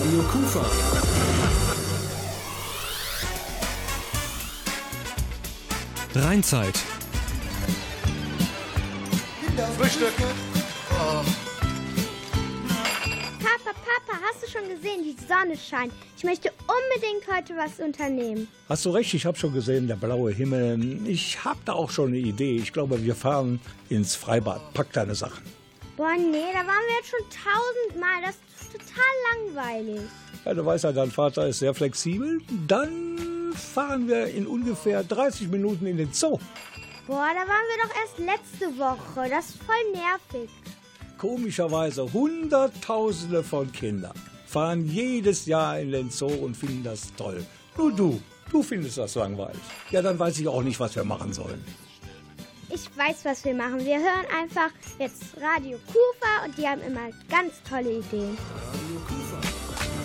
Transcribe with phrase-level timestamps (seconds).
[0.00, 0.64] Radio Kufa.
[6.14, 6.74] Rheinzeit.
[9.76, 10.14] Frühstück.
[13.40, 15.92] Papa, Papa, hast du schon gesehen, die Sonne scheint.
[16.16, 18.48] Ich möchte unbedingt heute was unternehmen.
[18.70, 21.06] Hast du recht, ich habe schon gesehen, der blaue Himmel.
[21.06, 22.56] Ich habe da auch schon eine Idee.
[22.56, 23.60] Ich glaube, wir fahren
[23.90, 24.72] ins Freibad.
[24.72, 25.44] Pack deine Sachen.
[25.98, 28.22] Boah, nee, da waren wir jetzt schon tausendmal.
[28.22, 30.00] Das ist total langweilig.
[30.44, 32.40] Ja, du weißt ja, dein Vater ist sehr flexibel.
[32.66, 36.38] Dann fahren wir in ungefähr 30 Minuten in den Zoo.
[37.06, 39.28] Boah, da waren wir doch erst letzte Woche.
[39.28, 40.50] Das ist voll nervig.
[41.18, 44.14] Komischerweise Hunderttausende von Kindern
[44.46, 47.44] fahren jedes Jahr in den Zoo und finden das toll.
[47.76, 49.60] Nur du, du findest das langweilig.
[49.90, 51.64] Ja, dann weiß ich auch nicht, was wir machen sollen.
[52.72, 53.84] Ich weiß, was wir machen.
[53.84, 58.38] Wir hören einfach jetzt Radio Kufa und die haben immer ganz tolle Ideen.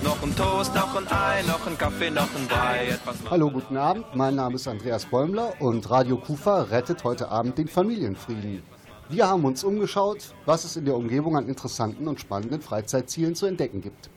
[0.04, 2.98] Noch ein Toast, noch ein Ei, noch ein Kaffee, noch ein Brei.
[3.30, 4.06] Hallo, guten Abend.
[4.16, 8.64] Mein Name ist Andreas Bäumler und Radio Kufa rettet heute Abend den Familienfrieden.
[9.10, 13.46] Wir haben uns umgeschaut, was es in der Umgebung an interessanten und spannenden Freizeitzielen zu
[13.46, 14.10] entdecken gibt.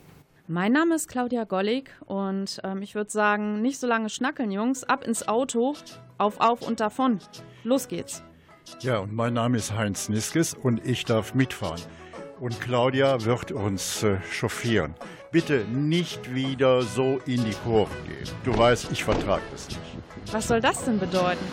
[0.47, 4.83] Mein Name ist Claudia Gollig und ähm, ich würde sagen, nicht so lange schnackeln, Jungs.
[4.83, 5.75] Ab ins Auto,
[6.17, 7.19] auf, auf und davon.
[7.63, 8.23] Los geht's.
[8.81, 11.81] Ja, und mein Name ist Heinz Niskes und ich darf mitfahren.
[12.39, 14.95] Und Claudia wird uns äh, chauffieren.
[15.31, 18.27] Bitte nicht wieder so in die Kurve gehen.
[18.43, 19.79] Du weißt, ich vertrage das nicht.
[20.31, 21.43] Was soll das denn bedeuten?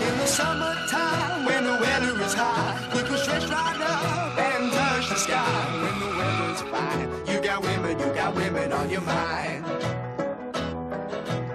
[0.00, 5.08] In the summertime, when the weather is hot, you can stretch right up and touch
[5.08, 5.44] the sky.
[5.82, 9.64] When the weather's fine, you got women, you got women on your mind.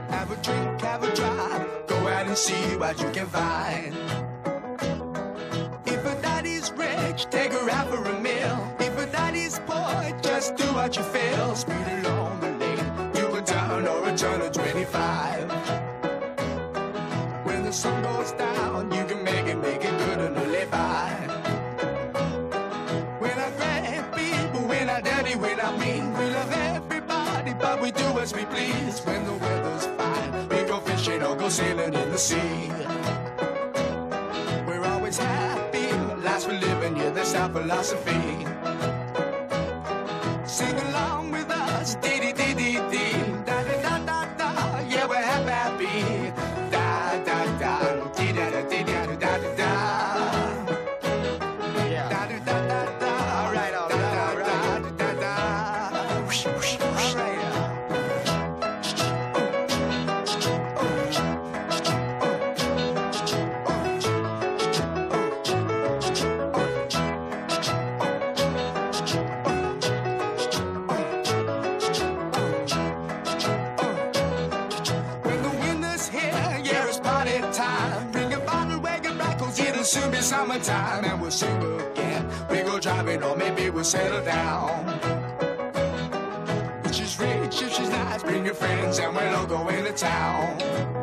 [0.10, 3.96] Have a drink, have a drive, go out and see what you can find.
[7.18, 8.74] Take her out for a meal.
[8.80, 11.56] If a daddy's poor, just do what you feel.
[11.56, 15.52] Speed along the lane, you go down or a turn of 25.
[17.44, 21.10] When the sun goes down, you can make it, make it good and live by.
[23.20, 27.92] When I grab people, when I dirty, when I mean, we love everybody, but we
[27.92, 29.02] do as we please.
[29.02, 33.01] When the weather's fine, we go fishing or go sailing in the sea.
[37.34, 38.46] Our philosophy.
[40.46, 42.31] Sing along with us, Diddy.
[83.92, 84.88] Settle down.
[86.86, 91.01] If she's rich, if she's nice, bring your friends, and we'll all go into town.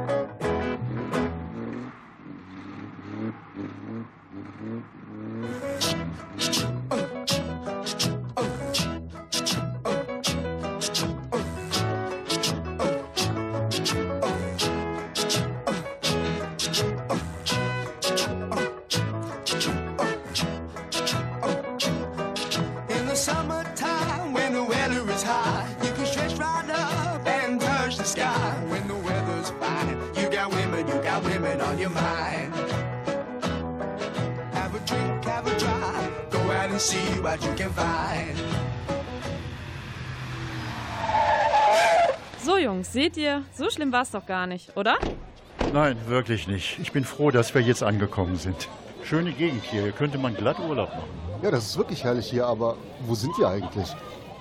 [37.28, 38.38] What you can find.
[42.42, 44.96] So, Jungs, seht ihr, so schlimm war es doch gar nicht, oder?
[45.74, 46.78] Nein, wirklich nicht.
[46.78, 48.68] Ich bin froh, dass wir jetzt angekommen sind.
[49.04, 49.82] Schöne Gegend hier.
[49.82, 51.10] Hier könnte man glatt Urlaub machen.
[51.42, 53.94] Ja, das ist wirklich herrlich hier, aber wo sind wir eigentlich?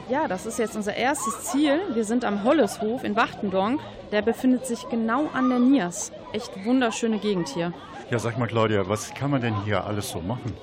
[0.09, 1.81] Ja, das ist jetzt unser erstes Ziel.
[1.93, 3.81] Wir sind am Holleshof in Wachtendonk.
[4.13, 6.13] Der befindet sich genau an der Niers.
[6.31, 7.73] Echt wunderschöne Gegend hier.
[8.09, 10.53] Ja, sag mal, Claudia, was kann man denn hier alles so machen?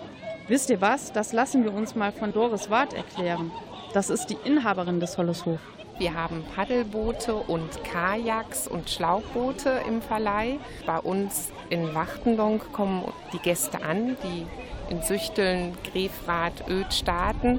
[0.46, 1.10] Wisst ihr was?
[1.10, 3.50] Das lassen wir uns mal von Doris Ward erklären.
[3.94, 5.58] Das ist die Inhaberin des Holleshof.
[5.96, 10.58] Wir haben Paddelboote und Kajaks und Schlauchboote im Verleih.
[10.84, 14.46] Bei uns in Wachtendonk kommen die Gäste an, die
[14.92, 17.58] in Süchteln, Grefrath, Öd starten.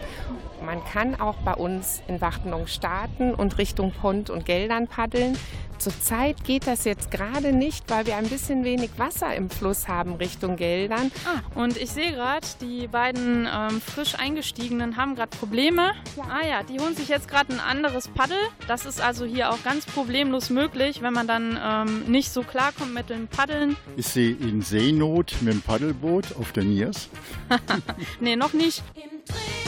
[0.63, 5.35] Man kann auch bei uns in Wachtendonk starten und Richtung Pont und Geldern paddeln.
[5.77, 10.15] Zurzeit geht das jetzt gerade nicht, weil wir ein bisschen wenig Wasser im Fluss haben
[10.15, 11.11] Richtung Geldern.
[11.25, 15.93] Ah, und ich sehe gerade, die beiden ähm, frisch eingestiegenen haben gerade Probleme.
[16.15, 16.23] Ja.
[16.29, 18.37] Ah ja, die holen sich jetzt gerade ein anderes Paddel.
[18.67, 22.93] Das ist also hier auch ganz problemlos möglich, wenn man dann ähm, nicht so klarkommt
[22.93, 23.75] mit dem Paddeln.
[23.97, 27.09] Ist sie in Seenot mit dem Paddelboot auf der Niers?
[28.19, 28.83] nee, noch nicht.
[28.95, 29.64] Im Drehboot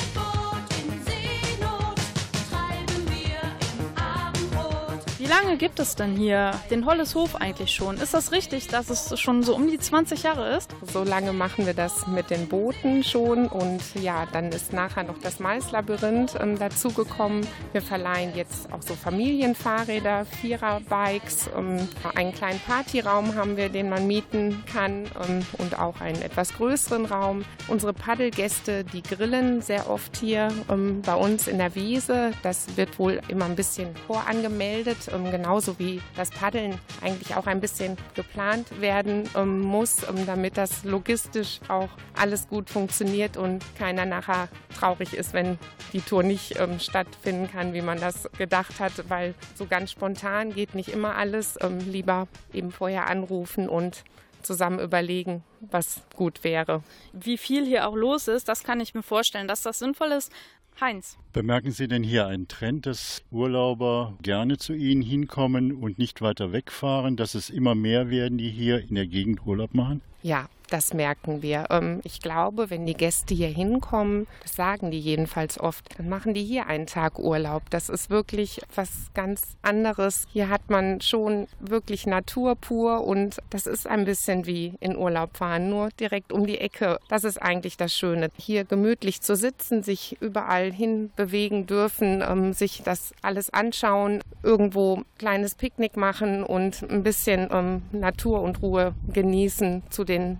[5.27, 7.97] Wie lange gibt es denn hier den Holleshof eigentlich schon?
[7.97, 10.73] Ist das richtig, dass es schon so um die 20 Jahre ist?
[10.93, 15.17] So lange machen wir das mit den Booten schon und ja, dann ist nachher noch
[15.17, 17.45] das Maislabyrinth ähm, dazugekommen.
[17.73, 24.07] Wir verleihen jetzt auch so Familienfahrräder, Viererbikes, ähm, einen kleinen Partyraum haben wir, den man
[24.07, 27.43] mieten kann ähm, und auch einen etwas größeren Raum.
[27.67, 32.31] Unsere Paddelgäste, die grillen sehr oft hier ähm, bei uns in der Wiese.
[32.43, 37.97] Das wird wohl immer ein bisschen vorangemeldet, genauso wie das Paddeln eigentlich auch ein bisschen
[38.15, 44.47] geplant werden ähm, muss, ähm, damit das logistisch auch alles gut funktioniert und keiner nachher
[44.77, 45.57] traurig ist, wenn
[45.93, 50.53] die Tour nicht ähm, stattfinden kann, wie man das gedacht hat, weil so ganz spontan
[50.53, 51.57] geht nicht immer alles.
[51.61, 54.03] Ähm, lieber eben vorher anrufen und
[54.41, 56.83] zusammen überlegen, was gut wäre.
[57.11, 60.31] Wie viel hier auch los ist, das kann ich mir vorstellen, dass das sinnvoll ist.
[60.79, 61.17] Heinz.
[61.33, 66.51] Bemerken Sie denn hier einen Trend, dass Urlauber gerne zu Ihnen hinkommen und nicht weiter
[66.51, 70.01] wegfahren, dass es immer mehr werden, die hier in der Gegend Urlaub machen?
[70.23, 71.65] Ja, das merken wir.
[71.69, 76.33] Ähm, Ich glaube, wenn die Gäste hier hinkommen, das sagen die jedenfalls oft, dann machen
[76.33, 77.69] die hier einen Tag Urlaub.
[77.69, 80.25] Das ist wirklich was ganz anderes.
[80.31, 85.37] Hier hat man schon wirklich Natur pur und das ist ein bisschen wie in Urlaub
[85.37, 86.99] fahren, nur direkt um die Ecke.
[87.09, 88.29] Das ist eigentlich das Schöne.
[88.37, 95.03] Hier gemütlich zu sitzen, sich überall hin bewegen dürfen, ähm, sich das alles anschauen, irgendwo
[95.17, 100.39] kleines Picknick machen und ein bisschen ähm, Natur und Ruhe genießen zu den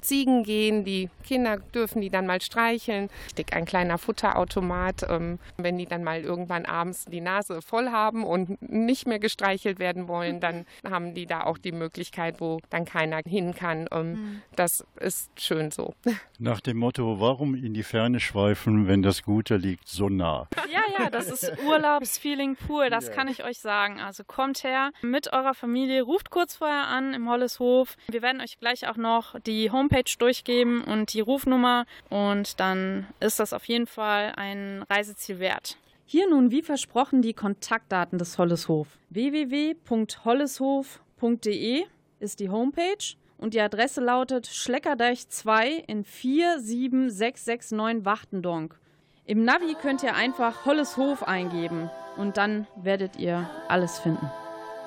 [0.00, 3.10] Ziegen gehen, die Kinder dürfen die dann mal streicheln.
[3.30, 5.06] Steht ein kleiner Futterautomat.
[5.08, 9.78] Ähm, wenn die dann mal irgendwann abends die Nase voll haben und nicht mehr gestreichelt
[9.78, 13.86] werden wollen, dann haben die da auch die Möglichkeit, wo dann keiner hin kann.
[13.92, 15.94] Ähm, Das ist schön so.
[16.38, 20.46] Nach dem Motto, warum in die Ferne schweifen, wenn das Gute liegt so nah?
[20.72, 24.00] Ja, ja, das ist Urlaubsfeeling pur, das kann ich euch sagen.
[24.00, 27.96] Also kommt her mit eurer Familie, ruft kurz vorher an im Holleshof.
[28.08, 33.40] Wir werden euch gleich auch noch die Homepage durchgeben und die Rufnummer und dann ist
[33.40, 35.78] das auf jeden Fall ein Reiseziel wert.
[36.04, 38.88] Hier nun wie versprochen die Kontaktdaten des Holleshof.
[39.10, 41.84] www.holleshof.de
[42.20, 48.78] ist die Homepage und die Adresse lautet Schleckerdeich 2 in 47669 Wachtendonk.
[49.24, 54.30] Im Navi könnt ihr einfach Holleshof eingeben und dann werdet ihr alles finden.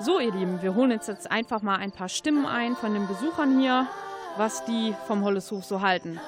[0.00, 3.06] So, ihr Lieben, wir holen uns jetzt einfach mal ein paar Stimmen ein von den
[3.06, 3.86] Besuchern hier,
[4.36, 6.20] was die vom Holleshof so halten.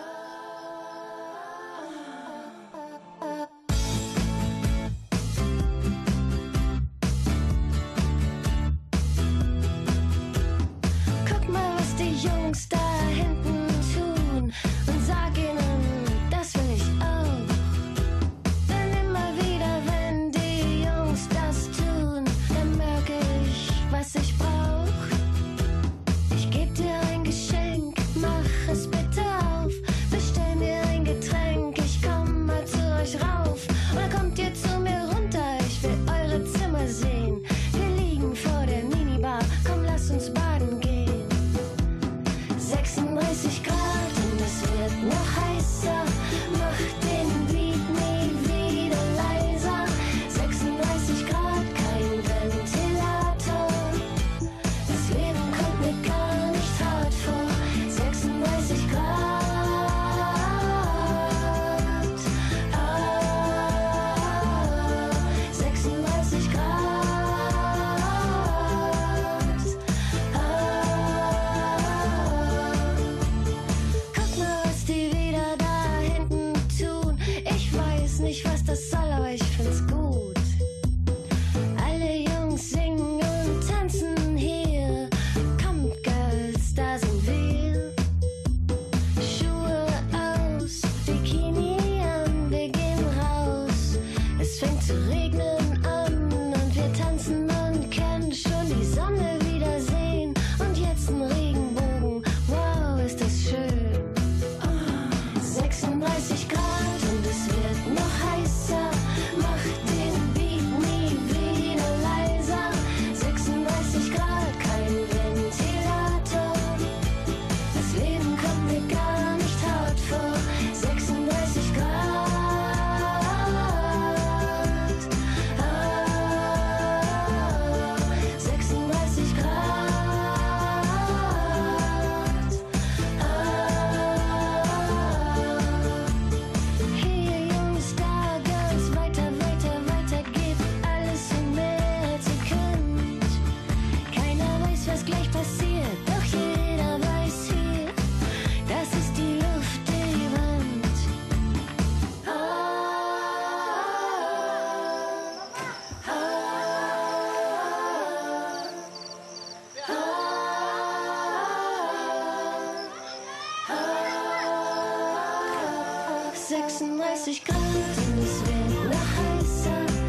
[166.54, 170.03] 36 Grad und es wird noch heißer.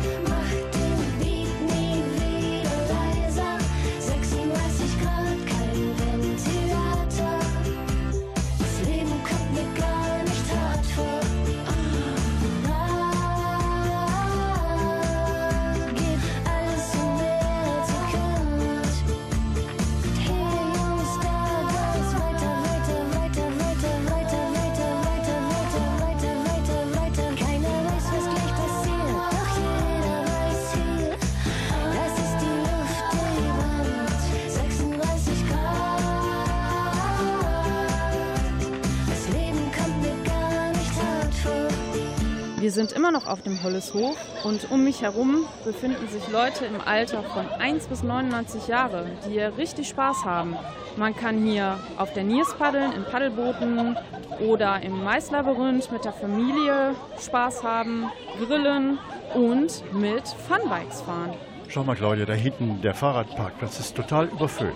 [42.76, 47.24] Sind immer noch auf dem Holleshof und um mich herum befinden sich Leute im Alter
[47.24, 50.58] von 1 bis 99 Jahre, die hier richtig Spaß haben.
[50.98, 53.98] Man kann hier auf der Niers paddeln, in Paddelbooten
[54.42, 59.00] oder im Maislabyrinth mit der Familie Spaß haben, grillen
[59.34, 61.34] und mit Funbikes fahren.
[61.68, 64.74] Schau mal, Claudia, da hinten der Fahrradparkplatz ist total überfüllt.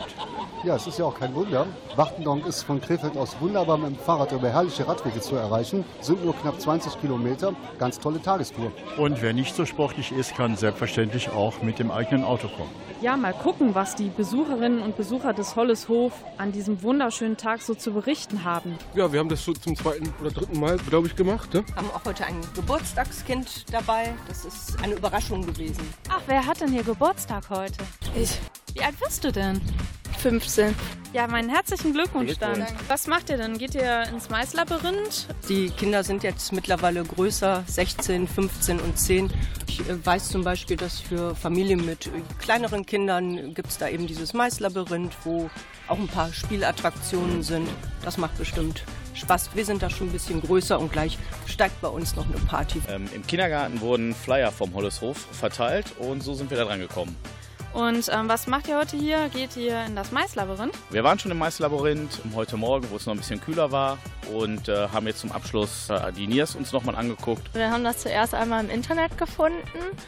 [0.65, 1.65] Ja, es ist ja auch kein Wunder.
[1.95, 5.85] Wachtendonk ist von Krefeld aus wunderbar mit dem Fahrrad über herrliche Radwege zu erreichen.
[6.01, 7.53] Sind nur knapp 20 Kilometer.
[7.77, 8.73] Ganz tolle Tagestour.
[8.97, 12.71] Und wer nicht so sportlich ist, kann selbstverständlich auch mit dem eigenen Auto kommen.
[13.01, 17.73] Ja, mal gucken, was die Besucherinnen und Besucher des Holleshof an diesem wunderschönen Tag so
[17.73, 18.75] zu berichten haben.
[18.93, 21.53] Ja, wir haben das so zum zweiten oder dritten Mal, glaube ich, gemacht.
[21.53, 21.63] Ne?
[21.77, 24.13] haben auch heute ein Geburtstagskind dabei.
[24.27, 25.81] Das ist eine Überraschung gewesen.
[26.09, 27.83] Ach, wer hat denn hier Geburtstag heute?
[28.15, 28.37] Ich.
[28.73, 29.61] Wie alt bist du denn?
[30.19, 30.75] 15.
[31.13, 32.65] Ja, meinen herzlichen Glückwunsch dann.
[32.87, 33.57] Was macht ihr denn?
[33.57, 35.27] Geht ihr ins Maislabyrinth?
[35.47, 39.31] Die Kinder sind jetzt mittlerweile größer, 16, 15 und 10.
[39.67, 43.87] Ich äh, weiß zum Beispiel, dass für Familien mit äh, kleineren Kindern gibt es da
[43.87, 45.49] eben dieses Maislabyrinth, wo
[45.87, 47.67] auch ein paar Spielattraktionen sind.
[48.03, 48.83] Das macht bestimmt
[49.19, 49.51] Spaß.
[49.53, 52.81] Wir sind da schon ein bisschen größer und gleich steigt bei uns noch eine Party.
[52.87, 57.15] Ähm, Im Kindergarten wurden Flyer vom Holleshof verteilt und so sind wir da dran gekommen.
[57.73, 59.29] Und ähm, was macht ihr heute hier?
[59.29, 60.73] Geht ihr in das Maislabyrinth?
[60.89, 63.97] Wir waren schon im Maislabyrinth heute Morgen, wo es noch ein bisschen kühler war
[64.33, 67.53] und äh, haben jetzt zum Abschluss äh, die Niers uns nochmal angeguckt.
[67.53, 69.57] Wir haben das zuerst einmal im Internet gefunden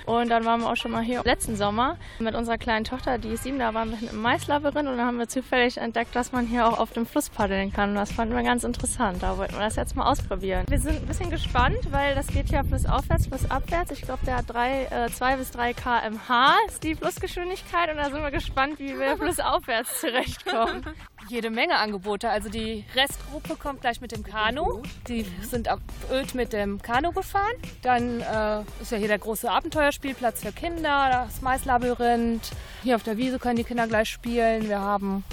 [0.05, 3.29] und dann waren wir auch schon mal hier letzten Sommer mit unserer kleinen Tochter, die
[3.29, 6.47] ist sieben, da waren wir im Maislabyrinth und dann haben wir zufällig entdeckt, dass man
[6.47, 7.91] hier auch auf dem Fluss paddeln kann.
[7.91, 9.21] Und das fanden wir ganz interessant.
[9.21, 10.65] Da wollten wir das jetzt mal ausprobieren.
[10.67, 13.91] Wir sind ein bisschen gespannt, weil das geht ja flussaufwärts, flussabwärts.
[13.91, 17.50] Ich glaube, der hat drei, äh, zwei bis drei km/h ist die Flussgeschwindigkeit
[17.91, 20.86] und da sind wir gespannt, wie wir flussaufwärts zurechtkommen.
[21.27, 22.29] Jede Menge Angebote.
[22.29, 24.81] Also die Restgruppe kommt gleich mit dem Kanu.
[25.08, 25.79] Die sind ab
[26.12, 27.53] Öd mit dem Kanu gefahren.
[27.81, 32.51] Dann äh, ist ja hier der große Abenteuerspielplatz für Kinder, das Maislabyrinth.
[32.84, 34.70] Hier auf der Wiese können die Kinder gleich spielen.
[34.70, 35.24] Wir haben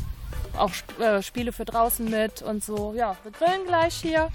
[0.56, 0.70] auch
[1.00, 2.94] äh, Spiele für draußen mit und so.
[2.96, 4.28] Ja, wir grillen gleich hier.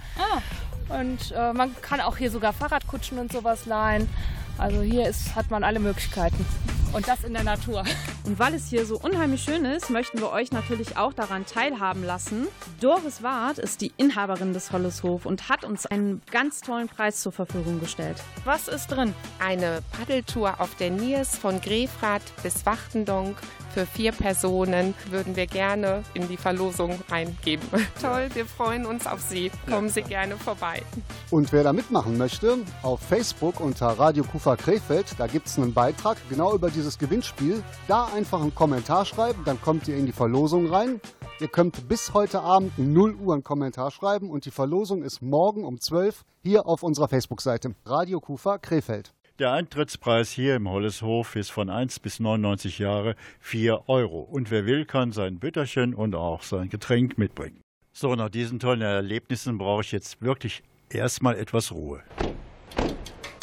[0.90, 4.10] Und äh, man kann auch hier sogar Fahrradkutschen und sowas leihen.
[4.58, 6.46] Also hier ist, hat man alle Möglichkeiten.
[6.94, 7.84] Und das in der Natur.
[8.24, 12.04] Und weil es hier so unheimlich schön ist, möchten wir euch natürlich auch daran teilhaben
[12.04, 12.48] lassen.
[12.80, 17.32] Doris Ward ist die Inhaberin des Holleshof und hat uns einen ganz tollen Preis zur
[17.32, 18.18] Verfügung gestellt.
[18.46, 19.14] Was ist drin?
[19.40, 23.36] Eine Paddeltour auf der Niers von Grefrath bis Wachtendonk
[23.74, 27.68] für vier Personen würden wir gerne in die Verlosung reingeben.
[28.02, 29.52] Toll, wir freuen uns auf Sie.
[29.70, 30.84] Kommen Sie gerne vorbei.
[31.32, 35.74] Und wer da mitmachen möchte, auf Facebook unter Radio Kufa Krefeld, da gibt es einen
[35.74, 37.64] Beitrag genau über dieses Gewinnspiel.
[37.88, 41.02] Da einfach einen Kommentar schreiben, dann kommt ihr in die Verlosung rein.
[41.40, 45.66] Ihr könnt bis heute Abend 0 Uhr einen Kommentar schreiben und die Verlosung ist morgen
[45.66, 49.14] um 12 hier auf unserer Facebook-Seite Radio Kufa Krefeld.
[49.40, 54.20] Der Eintrittspreis hier im Holleshof ist von 1 bis 99 Jahre 4 Euro.
[54.20, 57.60] Und wer will, kann sein Bütterchen und auch sein Getränk mitbringen.
[57.94, 62.04] So, nach diesen tollen Erlebnissen brauche ich jetzt wirklich erstmal etwas Ruhe.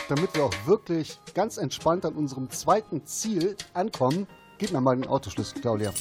[0.08, 4.28] Damit wir auch wirklich ganz entspannt an unserem zweiten Ziel ankommen,
[4.58, 5.92] gib mir mal den Autoschlüssel, Claudia.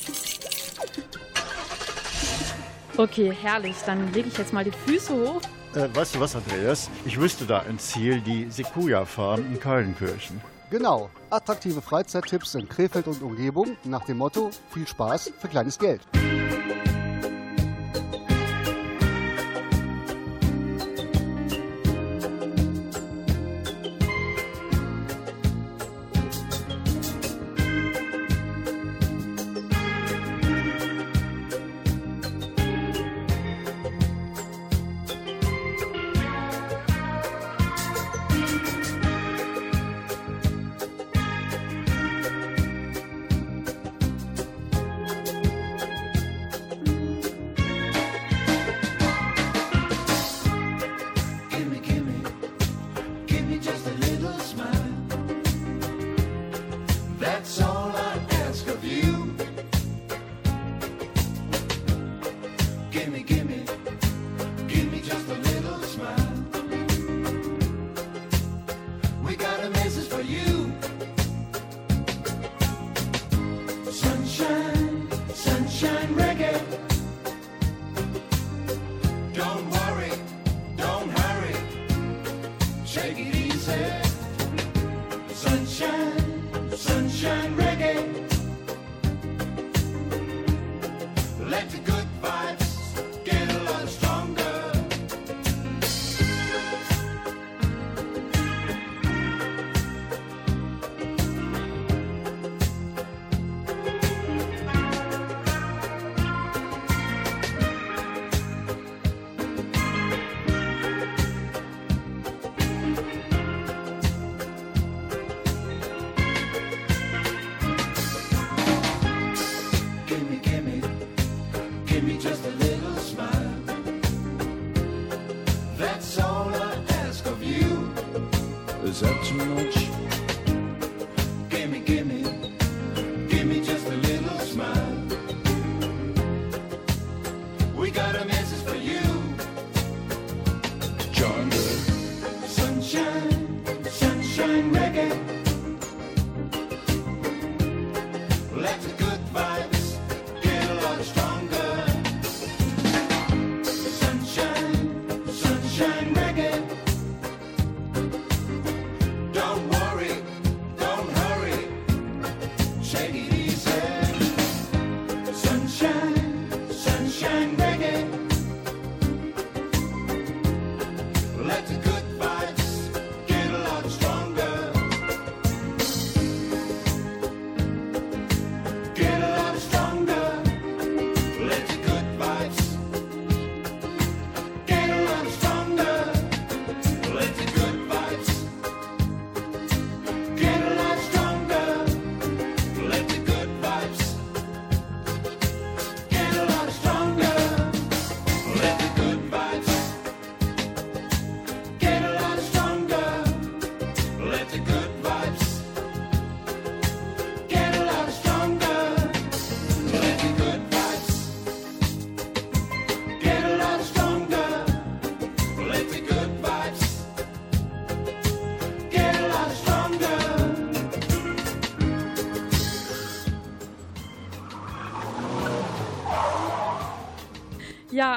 [2.96, 3.75] Okay, herrlich.
[3.88, 5.41] Dann lege ich jetzt mal die Füße hoch.
[5.75, 6.89] Äh, weißt du was, Andreas?
[7.05, 10.41] Ich wüsste da ein Ziel, die Sekuja Farm in Kallenkirchen.
[10.71, 16.01] Genau, attraktive Freizeittipps in Krefeld und Umgebung nach dem Motto viel Spaß für kleines Geld.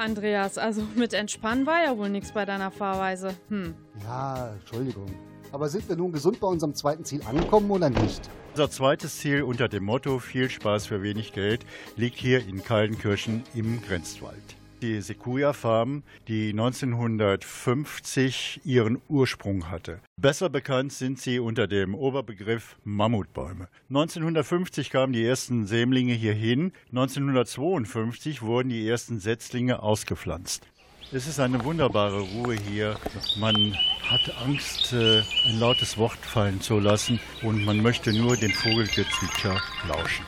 [0.03, 3.35] Andreas, also mit Entspannen war ja wohl nichts bei deiner Fahrweise.
[3.49, 3.75] Hm.
[4.03, 5.07] Ja, Entschuldigung.
[5.53, 8.29] Aber sind wir nun gesund bei unserem zweiten Ziel angekommen oder nicht?
[8.53, 11.65] Unser zweites Ziel unter dem Motto Viel Spaß für wenig Geld
[11.97, 14.57] liegt hier in Kaldenkirchen im Grenzwald.
[14.83, 20.01] Die Sequoia Farm, die 1950 ihren Ursprung hatte.
[20.17, 23.69] Besser bekannt sind sie unter dem Oberbegriff Mammutbäume.
[23.91, 30.67] 1950 kamen die ersten Sämlinge hierhin, 1952 wurden die ersten Setzlinge ausgepflanzt.
[31.13, 32.97] Es ist eine wunderbare Ruhe hier.
[33.39, 33.77] Man
[34.11, 39.63] hat Angst, äh, ein lautes Wort fallen zu lassen und man möchte nur den Vogelgezwitscher
[39.87, 40.27] lauschen.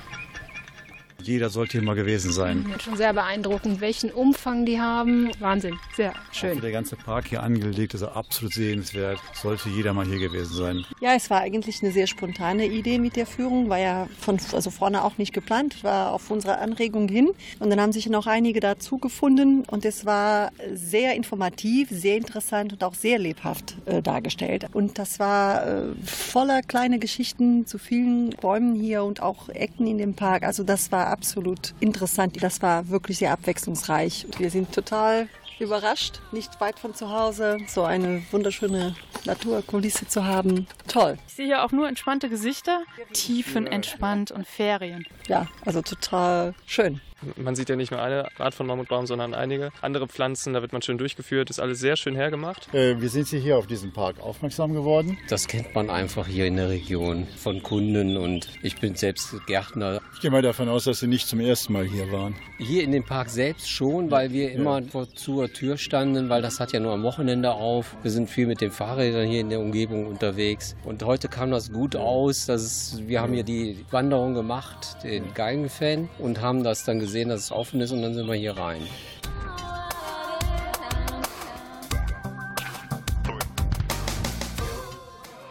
[1.25, 2.67] Jeder sollte hier mal gewesen sein.
[2.79, 5.31] Schon sehr beeindruckend, welchen Umfang die haben.
[5.39, 6.51] Wahnsinn, sehr schön.
[6.51, 9.19] Also der ganze Park hier angelegt ist absolut sehenswert.
[9.33, 10.85] Sollte jeder mal hier gewesen sein.
[11.01, 14.71] Ja, es war eigentlich eine sehr spontane Idee mit der Führung, war ja von also
[14.71, 17.31] vorne auch nicht geplant, war auf unsere Anregung hin.
[17.59, 22.75] Und dann haben sich noch einige dazu gefunden und es war sehr informativ, sehr interessant
[22.75, 24.67] und auch sehr lebhaft äh, dargestellt.
[24.75, 29.97] Und das war äh, voller kleine Geschichten zu vielen Bäumen hier und auch Ecken in
[29.97, 30.43] dem Park.
[30.43, 32.43] Also das war absolut interessant.
[32.43, 34.27] Das war wirklich sehr abwechslungsreich.
[34.37, 35.29] Wir sind total
[35.61, 40.67] überrascht, nicht weit von zu Hause, so eine wunderschöne Naturkulisse zu haben.
[40.89, 41.17] Toll.
[41.29, 45.07] Ich sehe hier auch nur entspannte Gesichter, tiefenentspannt und Ferien.
[45.29, 47.01] Ja, also total schön.
[47.37, 50.53] Man sieht ja nicht nur eine Art von Mammutbaum, sondern einige andere Pflanzen.
[50.53, 51.51] Da wird man schön durchgeführt.
[51.51, 52.73] Ist alles sehr schön hergemacht.
[52.75, 55.19] Äh, wie sind Sie hier auf diesen Park aufmerksam geworden?
[55.29, 60.01] Das kennt man einfach hier in der Region von Kunden und ich bin selbst Gärtner.
[60.15, 62.35] Ich gehe mal davon aus, dass Sie nicht zum ersten Mal hier waren.
[62.59, 66.61] Hier in dem Park selbst schon, weil wir immer vor zur Tür standen, weil das
[66.61, 67.97] hat ja nur am Wochenende auf.
[68.03, 71.73] Wir sind viel mit den Fahrrädern hier in der Umgebung unterwegs und heute kam das
[71.73, 72.47] gut aus.
[72.47, 77.14] Das ist, wir haben hier die Wanderung gemacht, den Geigenfan und haben das dann gesehen,
[77.23, 78.83] dass es offen ist und dann sind wir hier rein.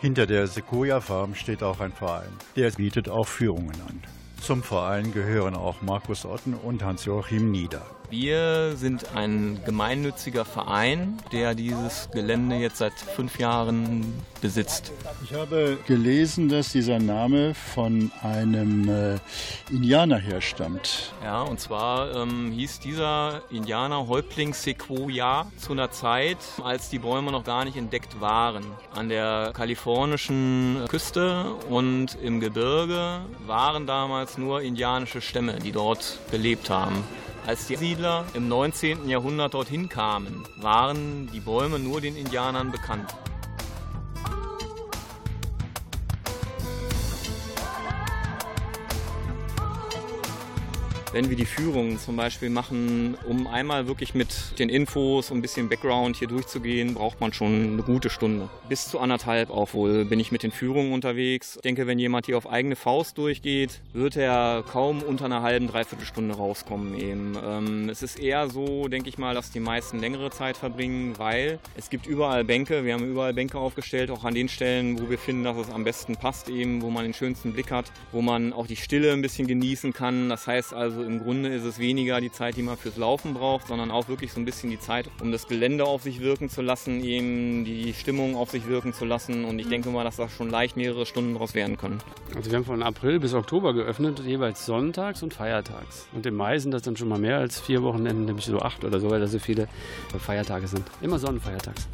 [0.02, 2.28] Hinter der Sequoia Farm steht auch ein Verein.
[2.58, 4.04] Der bietet auch Führungen an.
[4.42, 7.86] Zum Verein gehören auch Markus Otten und Hans-Joachim Nieder.
[8.14, 14.06] Wir sind ein gemeinnütziger Verein, der dieses Gelände jetzt seit fünf Jahren
[14.40, 14.92] besitzt.
[15.24, 19.18] Ich habe gelesen, dass dieser Name von einem äh,
[19.72, 21.12] Indianer herstammt.
[21.24, 27.32] Ja, und zwar ähm, hieß dieser Indianer Häuptling Sequoia zu einer Zeit, als die Bäume
[27.32, 28.64] noch gar nicht entdeckt waren.
[28.94, 36.70] An der kalifornischen Küste und im Gebirge waren damals nur indianische Stämme, die dort gelebt
[36.70, 37.04] haben.
[37.46, 39.08] Als die Siedler im 19.
[39.08, 43.16] Jahrhundert dorthin kamen, waren die Bäume nur den Indianern bekannt.
[51.14, 55.42] Wenn wir die Führungen zum Beispiel machen, um einmal wirklich mit den Infos und ein
[55.44, 58.50] bisschen Background hier durchzugehen, braucht man schon eine gute Stunde.
[58.68, 61.58] Bis zu anderthalb auch wohl bin ich mit den Führungen unterwegs.
[61.58, 65.68] Ich denke, wenn jemand hier auf eigene Faust durchgeht, wird er kaum unter einer halben,
[65.68, 67.38] dreiviertel Stunde rauskommen eben.
[67.46, 71.60] Ähm, es ist eher so, denke ich mal, dass die meisten längere Zeit verbringen, weil
[71.78, 72.86] es gibt überall Bänke.
[72.86, 75.84] Wir haben überall Bänke aufgestellt, auch an den Stellen, wo wir finden, dass es am
[75.84, 79.22] besten passt eben, wo man den schönsten Blick hat, wo man auch die Stille ein
[79.22, 80.30] bisschen genießen kann.
[80.30, 83.68] Das heißt also, im Grunde ist es weniger die Zeit, die man fürs Laufen braucht,
[83.68, 86.62] sondern auch wirklich so ein bisschen die Zeit, um das Gelände auf sich wirken zu
[86.62, 89.46] lassen, eben die Stimmung auf sich wirken zu lassen.
[89.46, 92.00] Und ich denke mal, dass da schon leicht mehrere Stunden daraus werden können.
[92.36, 96.08] Also wir haben von April bis Oktober geöffnet, jeweils sonntags und feiertags.
[96.14, 98.84] Und im Mai sind das dann schon mal mehr als vier Wochenenden, nämlich so acht
[98.84, 99.68] oder so, weil da so viele
[100.18, 100.84] Feiertage sind.
[101.02, 101.88] Immer Sonnenfeiertags.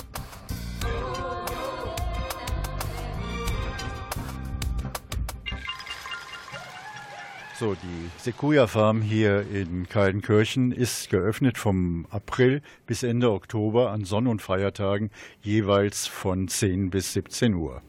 [7.60, 14.06] So, die Sequoia Farm hier in Kaltenkirchen ist geöffnet vom April bis Ende Oktober an
[14.06, 17.82] Sonn- und Feiertagen jeweils von 10 bis 17 Uhr.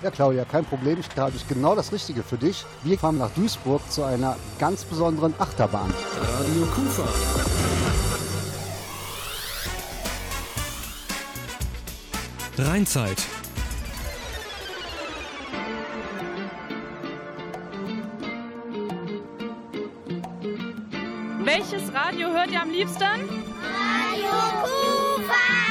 [0.03, 0.99] Ja, Claudia, kein Problem.
[1.15, 2.65] Da habe ich genau das Richtige für dich.
[2.83, 5.91] Wir fahren nach Duisburg zu einer ganz besonderen Achterbahn.
[6.21, 7.03] Radio Kufa.
[12.59, 13.23] Rheinzeit.
[21.43, 23.03] Welches Radio hört ihr am liebsten?
[23.03, 24.29] Radio
[24.61, 25.66] Kufa.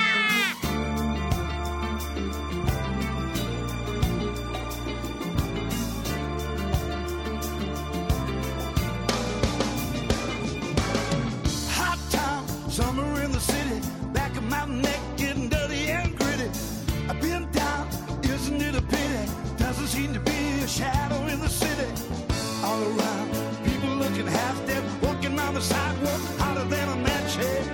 [25.57, 27.67] The sidewalk, hotter than a match head.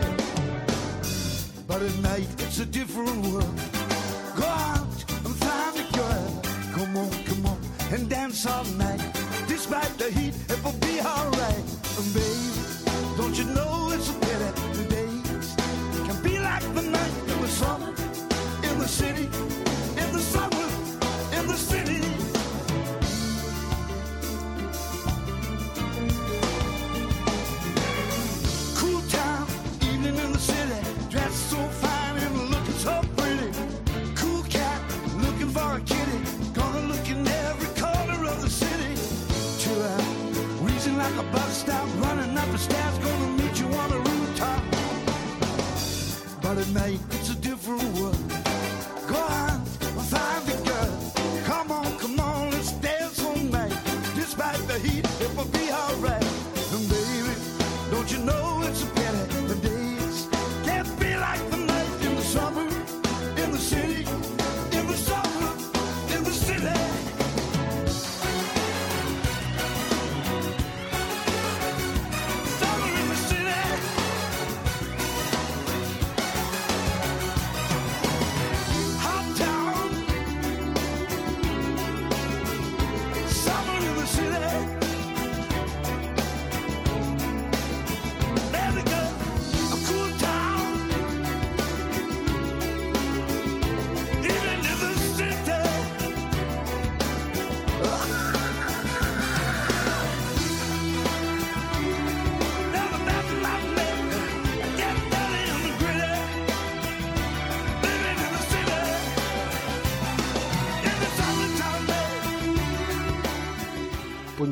[1.66, 3.57] But at night, it's a different world.
[4.37, 4.95] Go out
[5.27, 6.42] and find a girl.
[6.77, 7.59] Come on, come on,
[7.90, 9.03] and dance all night.
[9.49, 10.32] Despite the heat,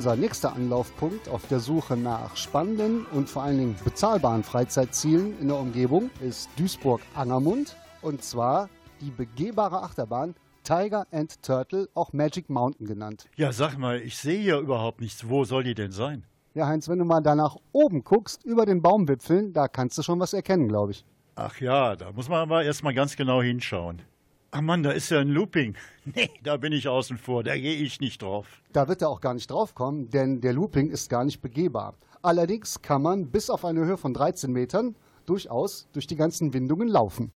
[0.00, 5.48] Unser nächster Anlaufpunkt auf der Suche nach spannenden und vor allen Dingen bezahlbaren Freizeitzielen in
[5.48, 8.70] der Umgebung ist Duisburg-Angermund und zwar
[9.02, 10.34] die begehbare Achterbahn
[10.64, 13.28] Tiger and Turtle, auch Magic Mountain genannt.
[13.36, 15.28] Ja, sag mal, ich sehe hier überhaupt nichts.
[15.28, 16.24] Wo soll die denn sein?
[16.54, 20.02] Ja, Heinz, wenn du mal da nach oben guckst, über den Baumwipfeln, da kannst du
[20.02, 21.04] schon was erkennen, glaube ich.
[21.34, 24.00] Ach ja, da muss man aber erstmal ganz genau hinschauen.
[24.52, 25.76] Ach Mann, da ist ja ein Looping.
[26.12, 28.62] Nee, da bin ich außen vor, da gehe ich nicht drauf.
[28.72, 31.94] Da wird er auch gar nicht draufkommen, denn der Looping ist gar nicht begehbar.
[32.22, 36.88] Allerdings kann man bis auf eine Höhe von 13 Metern durchaus durch die ganzen Windungen
[36.88, 37.32] laufen.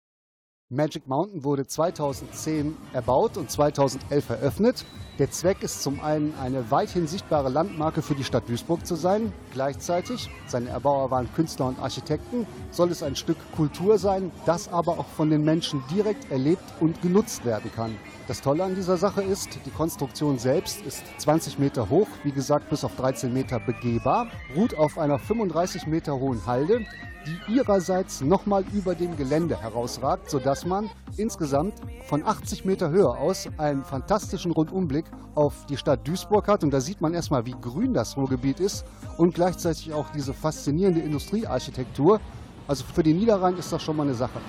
[0.73, 4.85] Magic Mountain wurde 2010 erbaut und 2011 eröffnet.
[5.19, 9.33] Der Zweck ist zum einen eine weithin sichtbare Landmarke für die Stadt Duisburg zu sein.
[9.51, 14.97] Gleichzeitig, seine Erbauer waren Künstler und Architekten, soll es ein Stück Kultur sein, das aber
[14.97, 17.97] auch von den Menschen direkt erlebt und genutzt werden kann.
[18.31, 22.69] Das Tolle an dieser Sache ist, die Konstruktion selbst ist 20 Meter hoch, wie gesagt
[22.69, 26.85] bis auf 13 Meter begehbar, ruht auf einer 35 Meter hohen Halde,
[27.27, 31.73] die ihrerseits nochmal über dem Gelände herausragt, sodass man insgesamt
[32.05, 36.63] von 80 Meter Höhe aus einen fantastischen Rundumblick auf die Stadt Duisburg hat.
[36.63, 38.85] Und da sieht man erstmal, wie grün das Ruhrgebiet ist
[39.17, 42.21] und gleichzeitig auch diese faszinierende Industriearchitektur.
[42.65, 44.39] Also für den Niederrhein ist das schon mal eine Sache.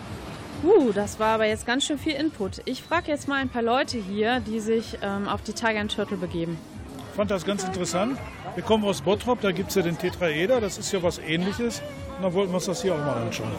[0.62, 2.62] Uh, das war aber jetzt ganz schön viel Input.
[2.66, 5.94] Ich frage jetzt mal ein paar Leute hier, die sich ähm, auf die Tiger and
[5.94, 6.56] Turtle begeben.
[7.10, 8.18] Ich fand das ganz interessant.
[8.54, 11.82] Wir kommen aus Bottrop, da gibt es ja den Tetraeder, das ist ja was ähnliches.
[12.16, 13.50] Und dann wollten wir uns das hier auch mal anschauen.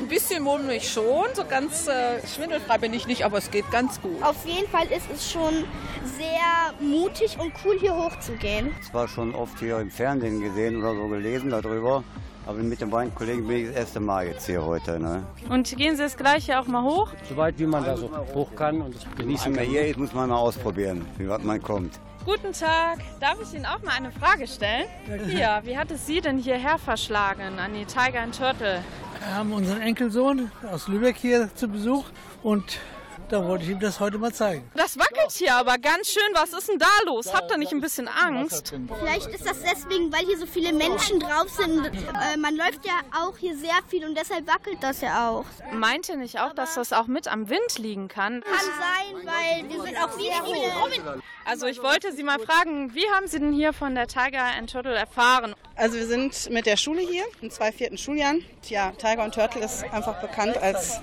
[0.00, 4.00] Ein bisschen mulmig schon, so ganz äh, schwindelfrei bin ich nicht, aber es geht ganz
[4.00, 4.20] gut.
[4.22, 5.64] Auf jeden Fall ist es schon
[6.04, 8.74] sehr mutig und cool, hier hochzugehen.
[8.90, 12.02] Zwar schon oft hier im Fernsehen gesehen oder so gelesen darüber,
[12.48, 14.98] aber mit den beiden Kollegen bin ich das erste Mal jetzt hier heute.
[14.98, 15.22] Ne?
[15.50, 17.10] Und gehen Sie das gleiche auch mal hoch?
[17.28, 20.36] Soweit wie man da so hoch kann und genießen wir hier, jetzt muss man mal
[20.36, 22.00] ausprobieren, wie weit man kommt.
[22.24, 23.00] Guten Tag.
[23.20, 24.86] Darf ich Ihnen auch mal eine Frage stellen?
[25.26, 28.82] Hier, wie hat es Sie denn hierher verschlagen an die Tiger and Turtle?
[29.18, 32.06] Wir haben unseren Enkelsohn aus Lübeck hier zu Besuch
[32.42, 32.80] und
[33.28, 34.70] da wollte ich ihm das heute mal zeigen.
[34.74, 36.22] Das wackelt hier aber ganz schön.
[36.34, 37.32] Was ist denn da los?
[37.34, 38.74] Habt ihr nicht ein bisschen Angst?
[38.98, 41.86] Vielleicht ist das deswegen, weil hier so viele Menschen drauf sind.
[41.86, 45.44] Äh, man läuft ja auch hier sehr viel und deshalb wackelt das ja auch.
[45.72, 48.42] Meint ihr nicht auch, dass das auch mit am Wind liegen kann?
[48.42, 51.22] Kann sein, weil wir sind auch sehr viele.
[51.44, 54.70] Also ich wollte Sie mal fragen, wie haben Sie denn hier von der Tiger and
[54.70, 55.54] Turtle erfahren?
[55.76, 58.44] Also wir sind mit der Schule hier, in zwei vierten Schuljahren.
[58.68, 61.00] Ja, Tiger und Turtle ist einfach bekannt als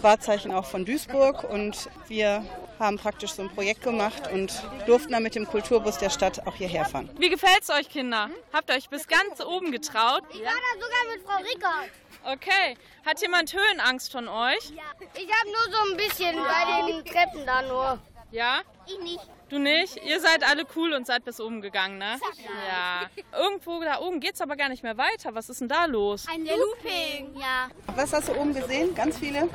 [0.00, 1.59] Wahrzeichen auch von Duisburg und
[2.08, 2.44] wir
[2.78, 6.54] haben praktisch so ein Projekt gemacht und durften dann mit dem Kulturbus der Stadt auch
[6.54, 7.10] hierher fahren.
[7.18, 8.30] Wie gefällt's euch, Kinder?
[8.52, 10.22] Habt ihr euch bis ganz oben getraut?
[10.30, 11.90] Ich war da sogar mit Frau Rickert.
[12.24, 12.76] Okay.
[13.06, 14.70] Hat jemand Höhenangst von euch?
[14.70, 14.82] Ja.
[15.14, 17.98] Ich habe nur so ein bisschen bei den Treppen da nur.
[18.30, 18.60] Ja?
[18.86, 19.28] Ich nicht.
[19.50, 19.96] Du nicht?
[20.06, 22.20] Ihr seid alle cool und seid bis oben gegangen, ne?
[22.68, 23.10] Ja.
[23.36, 25.34] Irgendwo da oben geht's aber gar nicht mehr weiter.
[25.34, 26.24] Was ist denn da los?
[26.32, 27.34] Ein Looping.
[27.34, 27.68] Ja.
[27.96, 28.94] Was hast du oben gesehen?
[28.94, 29.48] Ganz viele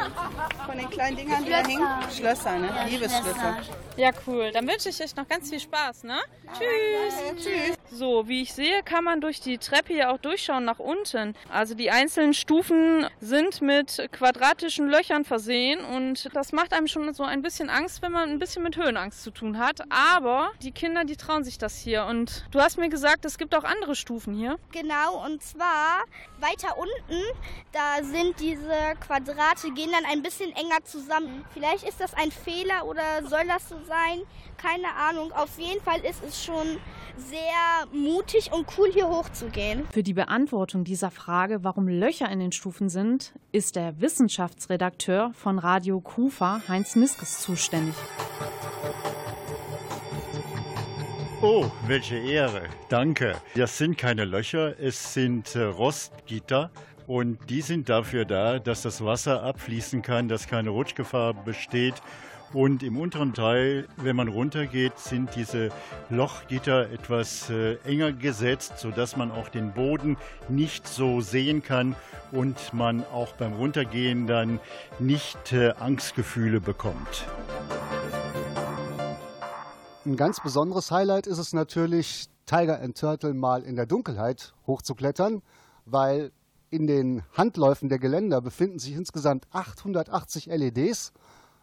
[0.66, 1.88] von den kleinen Dingern, die da hängen?
[2.14, 2.70] Schlösser, ne?
[2.90, 3.58] Liebesschlösser.
[3.96, 4.52] Ja, cool.
[4.52, 6.20] Dann wünsche ich euch noch ganz viel Spaß, ne?
[6.54, 7.46] Tschüss.
[7.46, 7.78] Tschüss.
[7.90, 11.34] So, wie ich sehe, kann man durch die Treppe hier auch durchschauen nach unten.
[11.50, 17.24] Also die einzelnen Stufen sind mit quadratischen Löchern versehen und das macht einem schon so
[17.24, 19.85] ein bisschen Angst, wenn man ein bisschen mit Höhenangst zu tun hat.
[19.90, 22.06] Aber die Kinder, die trauen sich das hier.
[22.06, 24.58] Und du hast mir gesagt, es gibt auch andere Stufen hier.
[24.72, 26.04] Genau, und zwar
[26.40, 27.22] weiter unten,
[27.72, 31.46] da sind diese Quadrate, gehen dann ein bisschen enger zusammen.
[31.54, 34.22] Vielleicht ist das ein Fehler oder soll das so sein?
[34.58, 35.32] Keine Ahnung.
[35.34, 36.80] Auf jeden Fall ist es schon
[37.18, 39.88] sehr mutig und cool, hier hochzugehen.
[39.92, 45.60] Für die Beantwortung dieser Frage, warum Löcher in den Stufen sind, ist der Wissenschaftsredakteur von
[45.60, 47.96] Radio Kufa, Heinz Niskes, zuständig.
[51.42, 52.64] Oh, welche Ehre.
[52.90, 53.36] Danke.
[53.56, 56.72] Das sind keine Löcher, es sind äh, Rostgitter.
[57.08, 61.96] Und die sind dafür da, dass das Wasser abfließen kann, dass keine Rutschgefahr besteht.
[62.54, 65.70] Und im unteren Teil, wenn man runtergeht, sind diese
[66.10, 70.18] Lochgitter etwas äh, enger gesetzt, sodass man auch den Boden
[70.48, 71.96] nicht so sehen kann
[72.32, 74.60] und man auch beim Runtergehen dann
[75.00, 77.26] nicht äh, Angstgefühle bekommt.
[80.06, 85.42] Ein ganz besonderes Highlight ist es natürlich, Tiger and Turtle mal in der Dunkelheit hochzuklettern,
[85.86, 86.32] weil
[86.70, 91.12] in den Handläufen der Geländer befinden sich insgesamt 880 LEDs.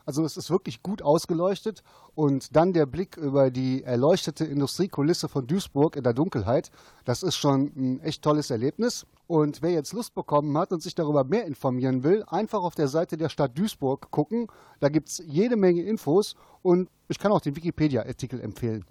[0.04, 1.82] Also es ist wirklich gut ausgeleuchtet
[2.14, 6.70] und dann der Blick über die erleuchtete Industriekulisse von Duisburg in der Dunkelheit,
[7.04, 9.06] das ist schon ein echt tolles Erlebnis.
[9.26, 12.88] Und wer jetzt Lust bekommen hat und sich darüber mehr informieren will, einfach auf der
[12.88, 14.48] Seite der Stadt Duisburg gucken.
[14.80, 18.84] Da gibt es jede Menge Infos und ich kann auch den Wikipedia-Artikel empfehlen.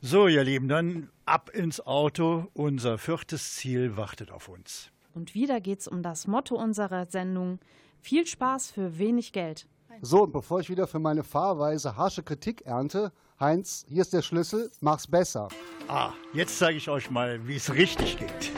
[0.00, 2.48] So, ihr Lieben, dann ab ins Auto.
[2.54, 4.90] Unser viertes Ziel wartet auf uns.
[5.14, 7.60] Und wieder geht's um das Motto unserer Sendung:
[8.00, 9.68] Viel Spaß für wenig Geld.
[10.00, 14.22] So, und bevor ich wieder für meine Fahrweise harsche Kritik ernte, Heinz, hier ist der
[14.22, 15.48] Schlüssel, mach's besser.
[15.88, 18.52] Ah, jetzt zeige ich euch mal, wie es richtig geht.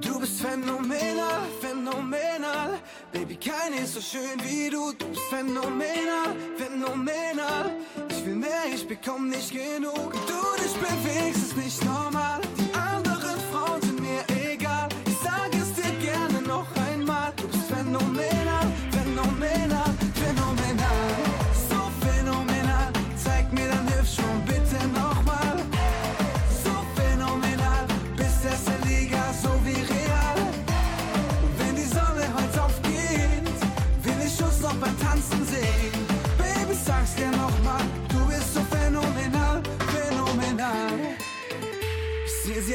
[0.00, 2.78] Du bist phänomenal, phänomenal.
[3.12, 4.92] Baby, keine ist so schön wie du.
[4.92, 7.70] Du bist phänomenal, phänomenal.
[8.10, 10.12] Ich will mehr, ich bekomm nicht genug.
[10.12, 12.40] Du dich bewegst, ist nicht normal.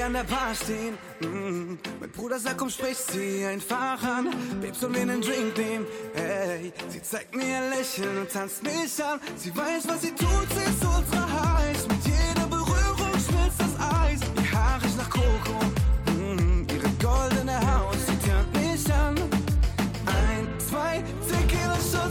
[0.02, 0.98] Sie an der Bar stehen.
[1.20, 1.78] Mm.
[2.00, 4.30] Mein Bruder sagt, komm, sprich sie einfach an.
[4.62, 5.86] Babe, soll mir einen Drink nehmen?
[6.14, 9.20] Hey, sie zeigt mir ein Lächeln und tanzt mich an.
[9.36, 11.88] Sie weiß, was sie tut, sie ist ultra heiß.
[11.88, 14.20] Mit jeder Berührung schmilzt das Eis.
[14.36, 15.60] Ihr Haar riecht nach Koko.
[16.08, 16.66] Mm.
[16.70, 18.01] Ihre goldene Haut,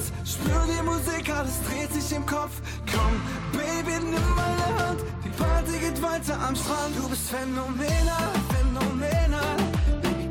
[0.00, 2.60] Tequila-Shots, spür die Musik, alles dreht sich im Kopf.
[2.90, 3.20] Komm,
[3.52, 6.96] Baby, nimm meine Hand, die Party geht weiter am Strand.
[6.96, 9.56] Du bist phänomenal, phänomenal.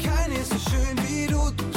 [0.04, 1.69] Keine ist so schön wie du.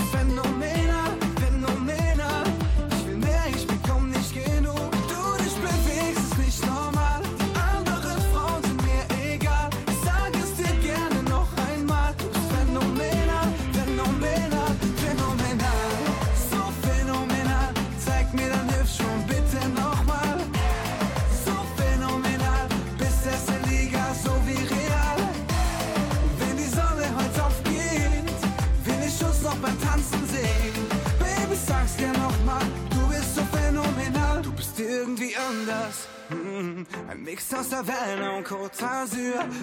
[35.37, 36.09] Anders.
[36.31, 38.85] Mm, Ein Mix aus Havana und Côte.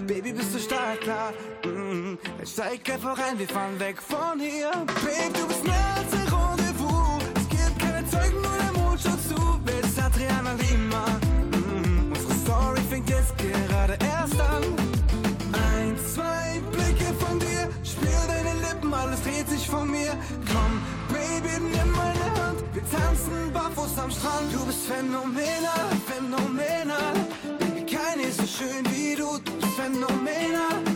[0.08, 1.34] Baby, bist du stark, klar.
[1.66, 4.72] Mm, Dann steig einfach rein, wir fahren weg von hier.
[4.72, 6.26] Babe, du bist mehr als ein
[23.80, 24.54] barfuß am Strand.
[24.54, 27.14] Du bist phänomenal, phänomenal.
[27.60, 29.38] Baby, keine ist so schön wie du.
[29.44, 30.89] Du bist phänomenal.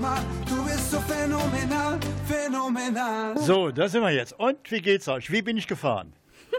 [0.00, 0.24] Nochmal.
[0.48, 3.38] Du bist so phänomenal, phänomenal.
[3.38, 4.38] So, da sind wir jetzt.
[4.38, 5.30] Und wie geht's euch?
[5.30, 6.12] Wie bin ich gefahren?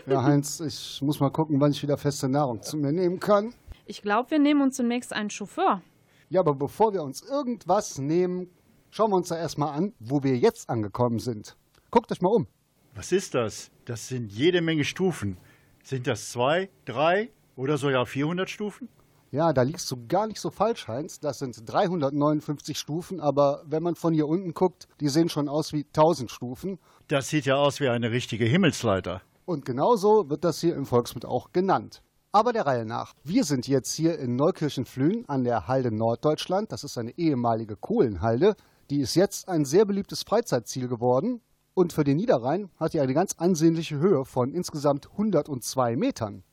[0.05, 3.53] Ja, Heinz, ich muss mal gucken, wann ich wieder feste Nahrung zu mir nehmen kann.
[3.85, 5.81] Ich glaube, wir nehmen uns zunächst einen Chauffeur.
[6.29, 8.49] Ja, aber bevor wir uns irgendwas nehmen,
[8.89, 11.57] schauen wir uns da erstmal an, wo wir jetzt angekommen sind.
[11.89, 12.47] Guckt euch mal um.
[12.95, 13.71] Was ist das?
[13.85, 15.37] Das sind jede Menge Stufen.
[15.83, 18.87] Sind das zwei, drei oder sogar 400 Stufen?
[19.33, 21.21] Ja, da liegst du gar nicht so falsch, Heinz.
[21.21, 25.71] Das sind 359 Stufen, aber wenn man von hier unten guckt, die sehen schon aus
[25.71, 26.79] wie 1000 Stufen.
[27.07, 29.21] Das sieht ja aus wie eine richtige Himmelsleiter.
[29.45, 32.03] Und genauso wird das hier im Volksmund auch genannt.
[32.33, 33.13] Aber der Reihe nach.
[33.23, 36.73] Wir sind jetzt hier in Neukirchen-Flühen an der Halde Norddeutschland.
[36.73, 38.57] Das ist eine ehemalige Kohlenhalde.
[38.89, 41.39] Die ist jetzt ein sehr beliebtes Freizeitziel geworden.
[41.73, 46.43] Und für den Niederrhein hat die eine ganz ansehnliche Höhe von insgesamt 102 Metern.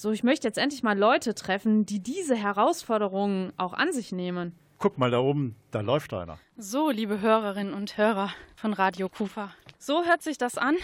[0.00, 4.56] So, ich möchte jetzt endlich mal Leute treffen, die diese Herausforderungen auch an sich nehmen.
[4.78, 6.38] Guck mal da oben, da läuft einer.
[6.56, 9.52] So, liebe Hörerinnen und Hörer von Radio Kufa.
[9.80, 10.76] So hört sich das an,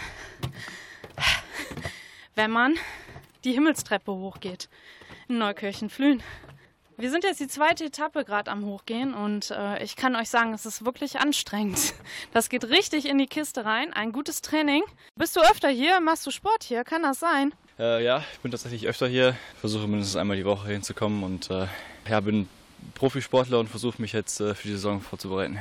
[2.35, 2.75] wenn man
[3.45, 4.69] die Himmelstreppe hochgeht
[5.29, 6.21] in Neukirchen-Flühen.
[6.97, 10.55] Wir sind jetzt die zweite Etappe gerade am Hochgehen und äh, ich kann euch sagen,
[10.55, 11.95] es ist wirklich anstrengend.
[12.33, 13.93] Das geht richtig in die Kiste rein.
[13.93, 14.83] Ein gutes Training.
[15.15, 16.01] Bist du öfter hier?
[16.01, 16.83] Machst du Sport hier?
[16.83, 17.55] Kann das sein?
[17.79, 19.37] Äh, ja, ich bin tatsächlich öfter hier.
[19.61, 21.67] Versuche mindestens einmal die Woche hinzukommen und äh,
[22.09, 22.49] ja, bin
[22.95, 25.59] Profisportler und versuche mich jetzt äh, für die Saison vorzubereiten.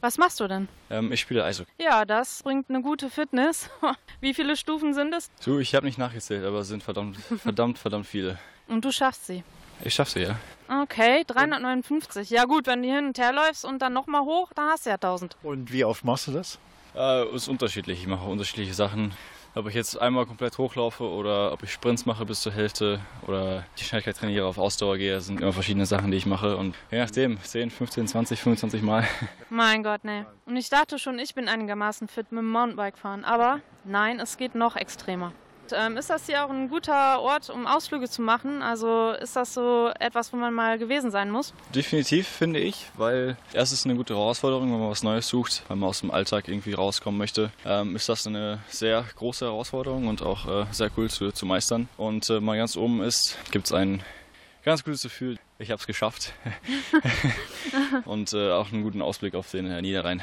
[0.00, 0.68] Was machst du denn?
[0.88, 1.70] Ähm, ich spiele Eishockey.
[1.78, 3.68] Ja, das bringt eine gute Fitness.
[4.20, 5.30] Wie viele Stufen sind es?
[5.40, 8.38] So, ich habe nicht nachgezählt, aber es sind verdammt, verdammt, verdammt viele.
[8.68, 9.42] Und du schaffst sie.
[9.84, 10.36] Ich schaffe sie, ja.
[10.82, 12.30] Okay, 359.
[12.30, 14.90] Ja gut, wenn du hin und her läufst und dann nochmal hoch, dann hast du
[14.90, 15.36] ja 1000.
[15.42, 16.58] Und wie oft machst du das?
[16.94, 18.00] Äh, ist unterschiedlich.
[18.00, 19.12] Ich mache unterschiedliche Sachen.
[19.54, 23.64] Ob ich jetzt einmal komplett hochlaufe oder ob ich Sprints mache bis zur Hälfte oder
[23.78, 26.56] die Schnelligkeit trainiere, auf Ausdauer gehe, sind immer verschiedene Sachen, die ich mache.
[26.56, 29.04] Und je nachdem, 10, 15, 20, 25 Mal.
[29.50, 30.24] Mein Gott, nee.
[30.46, 33.24] Und ich dachte schon, ich bin einigermaßen fit mit dem Mountainbike fahren.
[33.24, 35.32] Aber nein, es geht noch extremer.
[35.76, 38.62] Ähm, ist das hier auch ein guter Ort, um Ausflüge zu machen?
[38.62, 41.52] Also ist das so etwas, wo man mal gewesen sein muss?
[41.74, 45.78] Definitiv, finde ich, weil erst ist eine gute Herausforderung, wenn man was Neues sucht, wenn
[45.78, 50.22] man aus dem Alltag irgendwie rauskommen möchte, ähm, ist das eine sehr große Herausforderung und
[50.22, 51.88] auch äh, sehr cool zu, zu meistern.
[51.96, 54.02] Und äh, mal ganz oben ist, gibt es ein
[54.64, 56.32] ganz gutes Gefühl, ich habe es geschafft
[58.04, 60.22] und äh, auch einen guten Ausblick auf den Niederrhein.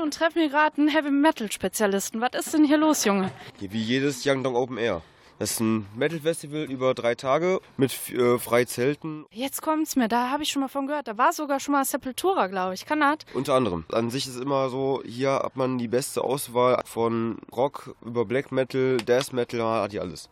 [0.00, 2.20] Und treffen hier gerade einen Heavy Metal Spezialisten.
[2.20, 3.30] Was ist denn hier los, Junge?
[3.58, 5.02] Wie jedes Yangdong Open Air.
[5.38, 9.26] Das ist ein Metal-Festival über drei Tage mit äh, frei Zelten.
[9.30, 11.08] Jetzt kommt's mir, da habe ich schon mal von gehört.
[11.08, 12.86] Da war sogar schon mal Sepultura, glaube ich.
[12.86, 13.18] Kann das?
[13.34, 13.84] Unter anderem.
[13.92, 18.24] An sich ist es immer so, hier hat man die beste Auswahl von Rock über
[18.24, 20.30] Black Metal, Death Metal, hat hier alles.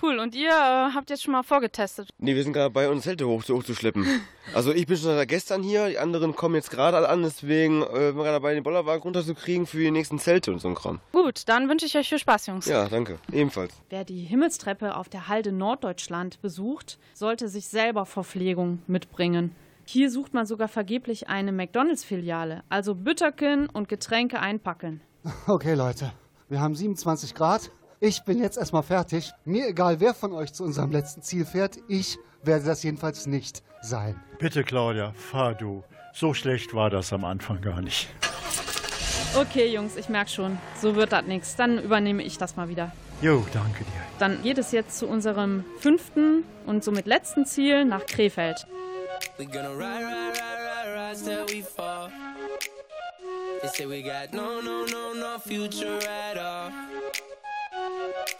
[0.00, 0.18] Cool.
[0.18, 2.08] Und ihr äh, habt jetzt schon mal vorgetestet.
[2.18, 4.06] Nee, wir sind gerade bei uns Zelte hoch, hochzuschleppen.
[4.54, 7.86] also ich bin schon seit gestern hier, die anderen kommen jetzt gerade an, deswegen äh,
[7.86, 11.00] sind wir gerade dabei, den Bollerwagen runterzukriegen für die nächsten Zelte und so ein Kram.
[11.12, 12.66] Gut, dann wünsche ich euch viel Spaß, Jungs.
[12.66, 13.18] Ja, danke.
[13.32, 13.74] Ebenfalls.
[13.90, 19.54] Wer die Himmelstreppe auf der Halde Norddeutschland besucht, sollte sich selber Verpflegung mitbringen.
[19.84, 25.00] Hier sucht man sogar vergeblich eine McDonalds-Filiale, also Bütterken und Getränke einpacken.
[25.46, 26.12] Okay, Leute,
[26.48, 27.70] wir haben 27 Grad.
[28.04, 29.32] Ich bin jetzt erstmal fertig.
[29.44, 33.62] Mir egal, wer von euch zu unserem letzten Ziel fährt, ich werde das jedenfalls nicht
[33.80, 34.20] sein.
[34.40, 35.84] Bitte, Claudia, fahr du.
[36.12, 38.08] So schlecht war das am Anfang gar nicht.
[39.36, 41.54] Okay, Jungs, ich merke schon, so wird das nichts.
[41.54, 42.90] Dann übernehme ich das mal wieder.
[43.20, 44.02] Jo, danke dir.
[44.18, 48.66] Dann geht es jetzt zu unserem fünften und somit letzten Ziel nach Krefeld.
[49.38, 52.10] We gonna ride, ride, ride, ride, ride till we fall.
[53.60, 56.91] They say we got no, no, no, no future at all.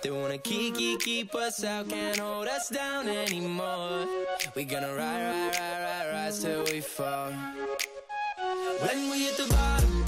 [0.03, 4.05] They wanna keep, keep, keep us out, can't hold us down anymore.
[4.57, 7.31] We gonna ride, ride, ride, ride, ride till we fall.
[8.81, 10.02] When we hit the bottom,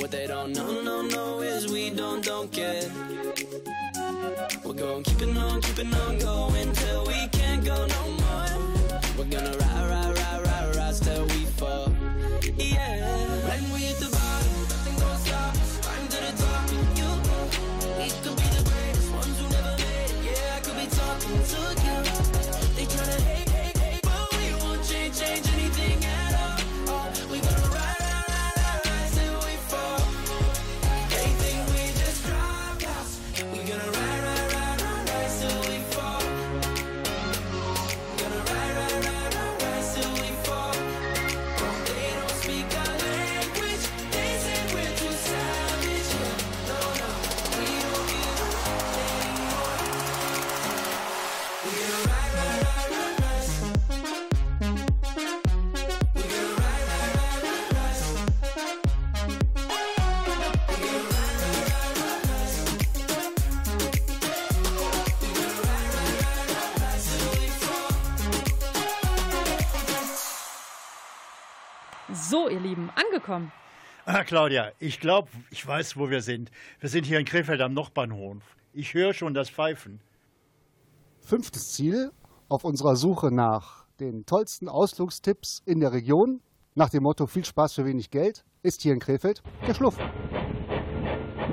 [0.00, 2.82] what they don't know, no, no, is we don't, don't care.
[4.64, 8.46] We're going keeping on, keeping on going till we can't go no more.
[9.16, 11.92] We're gonna ride, ride, ride, ride, ride till we fall.
[12.56, 13.17] Yeah.
[72.50, 73.52] Ihr Lieben, angekommen.
[74.04, 76.50] Ah, Claudia, ich glaube, ich weiß, wo wir sind.
[76.80, 78.42] Wir sind hier in Krefeld am Nordbahnhof.
[78.72, 80.00] Ich höre schon das Pfeifen.
[81.20, 82.10] Fünftes Ziel
[82.48, 86.40] auf unserer Suche nach den tollsten Ausflugstipps in der Region,
[86.74, 89.98] nach dem Motto viel Spaß für wenig Geld, ist hier in Krefeld der Schluff.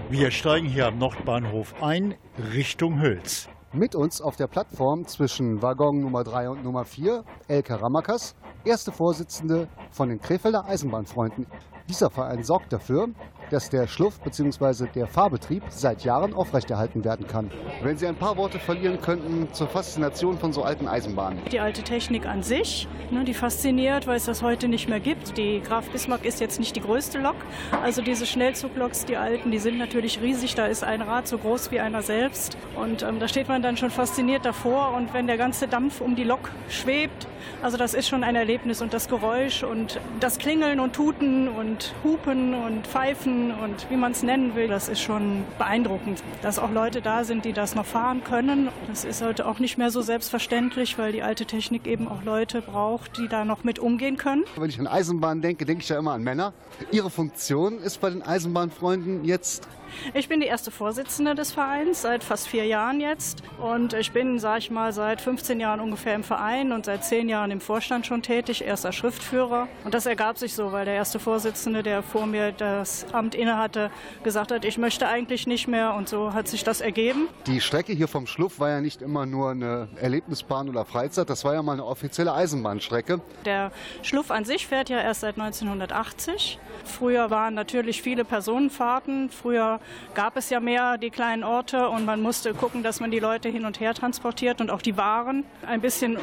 [0.10, 2.16] Wir steigen hier am Nordbahnhof ein,
[2.54, 3.50] Richtung Hülz.
[3.74, 8.36] Mit uns auf der Plattform zwischen Waggon Nummer 3 und Nummer 4 Elke Ramakas,
[8.66, 11.46] erste Vorsitzende von den Krefelder Eisenbahnfreunden.
[11.88, 13.10] Dieser Verein sorgt dafür,
[13.52, 14.88] dass der Schluff bzw.
[14.94, 17.52] der Fahrbetrieb seit Jahren aufrechterhalten werden kann.
[17.84, 21.40] Wenn Sie ein paar Worte verlieren könnten zur Faszination von so alten Eisenbahnen.
[21.52, 25.38] Die alte Technik an sich, ne, die fasziniert, weil es das heute nicht mehr gibt.
[25.38, 27.36] Die Graf Bismarck ist jetzt nicht die größte Lok.
[27.84, 30.56] Also diese Schnellzugloks, die alten, die sind natürlich riesig.
[30.56, 32.58] Da ist ein Rad so groß wie einer selbst.
[32.76, 34.94] Und ähm, da steht man dann schon fasziniert davor.
[34.96, 37.28] Und wenn der ganze Dampf um die Lok schwebt,
[37.62, 38.82] also das ist schon ein Erlebnis.
[38.82, 44.12] Und das Geräusch und das Klingeln und Tuten und Hupen und Pfeifen und wie man
[44.12, 46.24] es nennen will, das ist schon beeindruckend.
[46.42, 49.78] Dass auch Leute da sind, die das noch fahren können, das ist heute auch nicht
[49.78, 53.80] mehr so selbstverständlich, weil die alte Technik eben auch Leute braucht, die da noch mit
[53.80, 54.44] umgehen können.
[54.56, 56.54] Wenn ich an Eisenbahn denke, denke ich ja immer an Männer.
[56.92, 59.68] Ihre Funktion ist bei den Eisenbahnfreunden jetzt
[60.14, 63.44] Ich bin die erste Vorsitzende des Vereins seit fast vier Jahren jetzt.
[63.60, 67.30] Und ich bin, sage ich mal, seit 15 Jahren ungefähr im Verein und seit zehn
[67.30, 69.68] Jahren im Vorstand schon tätig, erster Schriftführer.
[69.84, 73.92] Und das ergab sich so, weil der erste Vorsitzende, der vor mir das Amt innehatte,
[74.24, 75.94] gesagt hat, ich möchte eigentlich nicht mehr.
[75.94, 77.28] Und so hat sich das ergeben.
[77.48, 81.44] Die Strecke hier vom Schluff war ja nicht immer nur eine Erlebnisbahn oder Freizeit, das
[81.44, 83.22] war ja mal eine offizielle Eisenbahnstrecke.
[83.46, 83.72] Der
[84.02, 86.60] Schluff an sich fährt ja erst seit 1980.
[86.84, 89.30] Früher waren natürlich viele Personenfahrten.
[89.30, 89.75] Früher
[90.14, 93.50] gab es ja mehr die kleinen Orte und man musste gucken, dass man die Leute
[93.50, 95.46] hin und her transportiert und auch die Waren.
[95.66, 96.18] Ein bisschen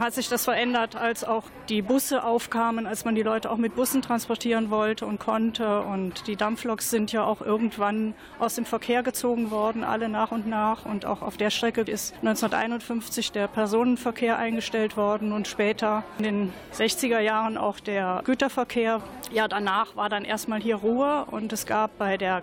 [0.00, 3.74] hat sich das verändert, als auch die Busse aufkamen, als man die Leute auch mit
[3.74, 5.82] Bussen transportieren wollte und konnte.
[5.82, 10.46] Und die Dampfloks sind ja auch irgendwann aus dem Verkehr gezogen worden, alle nach und
[10.46, 10.86] nach.
[10.86, 16.52] Und auch auf der Strecke ist 1951 der Personenverkehr eingestellt worden und später in den
[16.72, 19.02] 60er Jahren auch der Güterverkehr.
[19.32, 22.40] Ja, danach war dann erstmal hier Ruhe und es gab bei der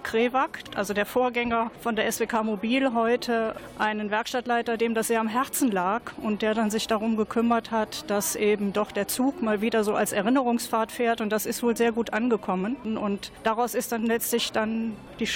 [0.47, 5.27] Krewag, also der Vorgänger von der SWK Mobil heute, einen Werkstattleiter, dem das sehr am
[5.27, 9.61] Herzen lag und der dann sich darum gekümmert hat, dass eben doch der Zug mal
[9.61, 11.21] wieder so als Erinnerungsfahrt fährt.
[11.21, 12.97] Und das ist wohl sehr gut angekommen.
[12.97, 15.27] Und daraus ist dann letztlich dann die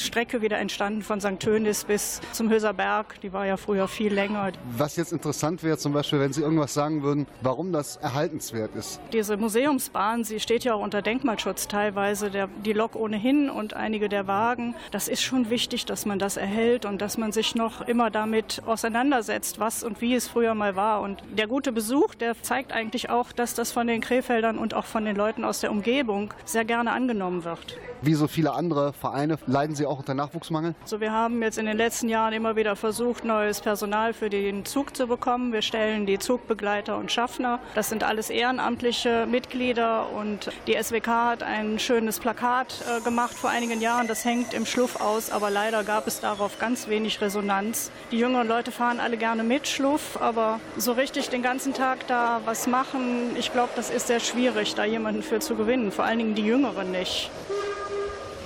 [0.00, 1.38] Stuftstrecke wieder entstanden von St.
[1.38, 3.20] Tönis bis zum Höser Berg.
[3.20, 4.52] Die war ja früher viel länger.
[4.76, 8.98] Was jetzt interessant wäre, zum Beispiel, wenn Sie irgendwas sagen würden, warum das erhaltenswert ist.
[9.12, 14.08] Diese Museumsbahn, sie steht ja auch unter Denkmalschutz teilweise, der, die Lok ohnehin und einige
[14.08, 14.74] der Wagen.
[14.90, 18.62] Das ist schon wichtig, dass man das erhält und dass man sich noch immer damit
[18.64, 21.02] auseinandersetzt, was und wie es früher mal war.
[21.02, 24.86] Und der gute Besuch, der zeigt eigentlich auch, dass das von den Krefeldern und auch
[24.86, 27.76] von den Leuten aus der Umgebung sehr gerne angenommen wird.
[28.02, 30.74] Wie so viele andere Vereine leiden Sie auch unter Nachwuchsmangel?
[30.82, 34.64] Also wir haben jetzt in den letzten Jahren immer wieder versucht, neues Personal für den
[34.64, 35.52] Zug zu bekommen.
[35.52, 37.58] Wir stellen die Zugbegleiter und Schaffner.
[37.74, 43.50] Das sind alles ehrenamtliche Mitglieder und die SWK hat ein schönes Plakat äh, gemacht vor
[43.50, 44.06] einigen Jahren.
[44.06, 47.90] Das hängt im Schluff aus, aber leider gab es darauf ganz wenig Resonanz.
[48.12, 52.40] Die jüngeren Leute fahren alle gerne mit Schluff, aber so richtig den ganzen Tag da
[52.44, 55.90] was machen, ich glaube, das ist sehr schwierig, da jemanden für zu gewinnen.
[55.90, 57.30] Vor allen Dingen die Jüngeren nicht.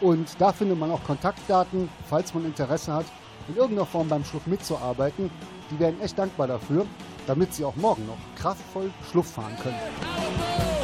[0.00, 3.06] Und da findet man auch Kontaktdaten, falls man Interesse hat,
[3.48, 5.30] in irgendeiner Form beim Schluff mitzuarbeiten.
[5.70, 6.84] Die werden echt dankbar dafür,
[7.26, 10.75] damit sie auch morgen noch kraftvoll Schluff fahren können.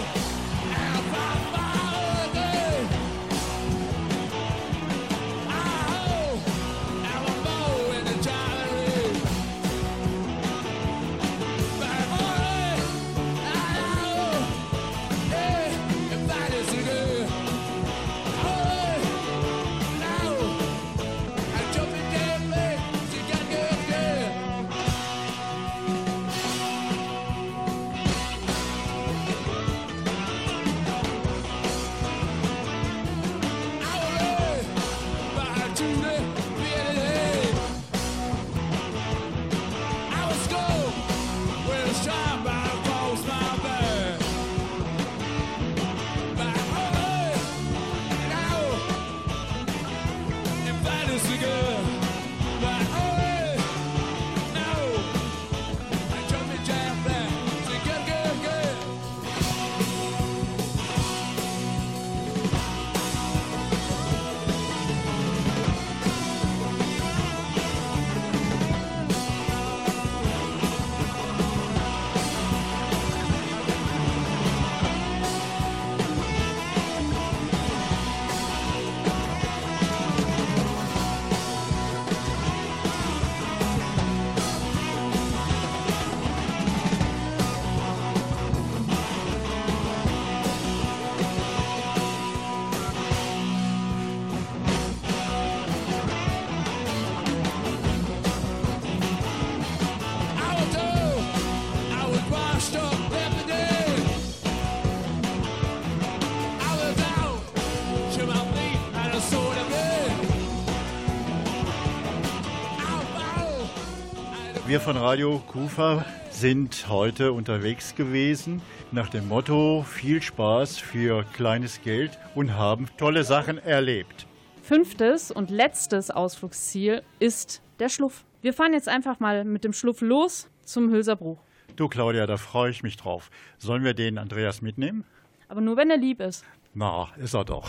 [114.64, 121.82] Wir von Radio Kufa sind heute unterwegs gewesen nach dem Motto viel Spaß für kleines
[121.82, 124.28] Geld und haben tolle Sachen erlebt.
[124.62, 128.24] Fünftes und letztes Ausflugsziel ist der Schluff.
[128.40, 131.38] Wir fahren jetzt einfach mal mit dem Schluff los zum Hülserbruch.
[131.74, 133.30] Du Claudia, da freue ich mich drauf.
[133.58, 135.04] Sollen wir den Andreas mitnehmen?
[135.48, 136.44] Aber nur wenn er lieb ist.
[136.72, 137.68] Na, ist er doch.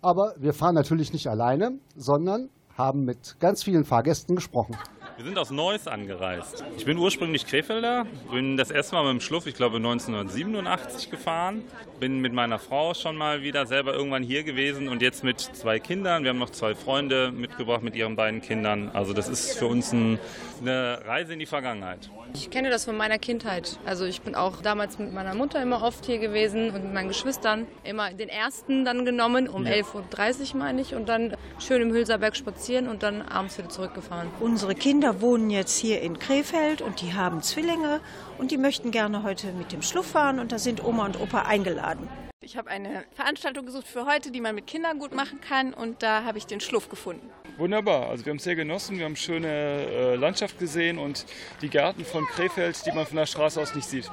[0.00, 4.78] Aber wir fahren natürlich nicht alleine, sondern haben mit ganz vielen Fahrgästen gesprochen.
[5.16, 6.64] Wir sind aus Neuss angereist.
[6.76, 11.64] Ich bin ursprünglich Krefelder, bin das erste Mal mit dem Schluff, ich glaube 1987 gefahren.
[12.00, 15.78] Bin mit meiner Frau schon mal wieder selber irgendwann hier gewesen und jetzt mit zwei
[15.78, 16.22] Kindern.
[16.24, 18.90] Wir haben noch zwei Freunde mitgebracht mit ihren beiden Kindern.
[18.92, 20.18] Also das ist für uns ein,
[20.60, 22.10] eine Reise in die Vergangenheit.
[22.34, 23.78] Ich kenne das von meiner Kindheit.
[23.84, 27.08] Also ich bin auch damals mit meiner Mutter immer oft hier gewesen und mit meinen
[27.08, 29.72] Geschwistern immer den ersten dann genommen, um Ja.
[29.74, 34.28] 11.30 Uhr meine ich, und dann schön im Hülserberg spazieren und dann abends wieder zurückgefahren.
[34.40, 38.00] Unsere Kinder wohnen jetzt hier in Krefeld und die haben Zwillinge
[38.38, 41.42] und die möchten gerne heute mit dem Schluff fahren und da sind Oma und Opa
[41.42, 42.08] eingeladen.
[42.40, 46.02] Ich habe eine Veranstaltung gesucht für heute, die man mit Kindern gut machen kann und
[46.02, 47.28] da habe ich den Schluff gefunden.
[47.58, 51.26] Wunderbar, also wir haben es sehr genossen, wir haben schöne äh, Landschaft gesehen und
[51.60, 54.10] die Gärten von Krefeld, die man von der Straße aus nicht sieht.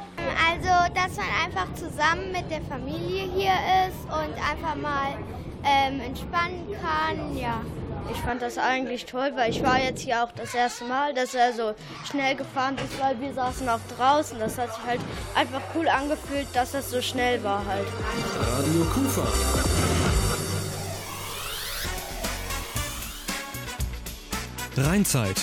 [0.51, 3.53] Also, dass man einfach zusammen mit der Familie hier
[3.87, 5.17] ist und einfach mal
[5.63, 7.61] ähm, entspannen kann, ja.
[8.11, 11.33] Ich fand das eigentlich toll, weil ich war jetzt hier auch das erste Mal, dass
[11.33, 11.73] er so
[12.09, 14.39] schnell gefahren ist, weil wir saßen auch draußen.
[14.39, 15.01] Das hat sich halt
[15.35, 17.87] einfach cool angefühlt, dass das so schnell war halt.
[18.39, 19.27] Radio Kufa.
[24.77, 25.41] Rheinzeit.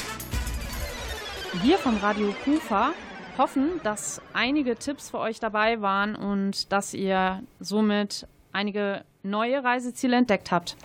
[1.62, 2.92] Wir vom Radio Kufa
[3.38, 10.16] hoffen, dass einige Tipps für euch dabei waren und dass ihr somit einige neue Reiseziele
[10.16, 10.76] entdeckt habt.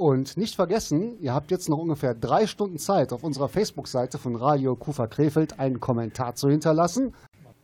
[0.00, 4.34] Und nicht vergessen, ihr habt jetzt noch ungefähr drei Stunden Zeit, auf unserer Facebook-Seite von
[4.34, 7.14] Radio Kufa Krefeld einen Kommentar zu hinterlassen,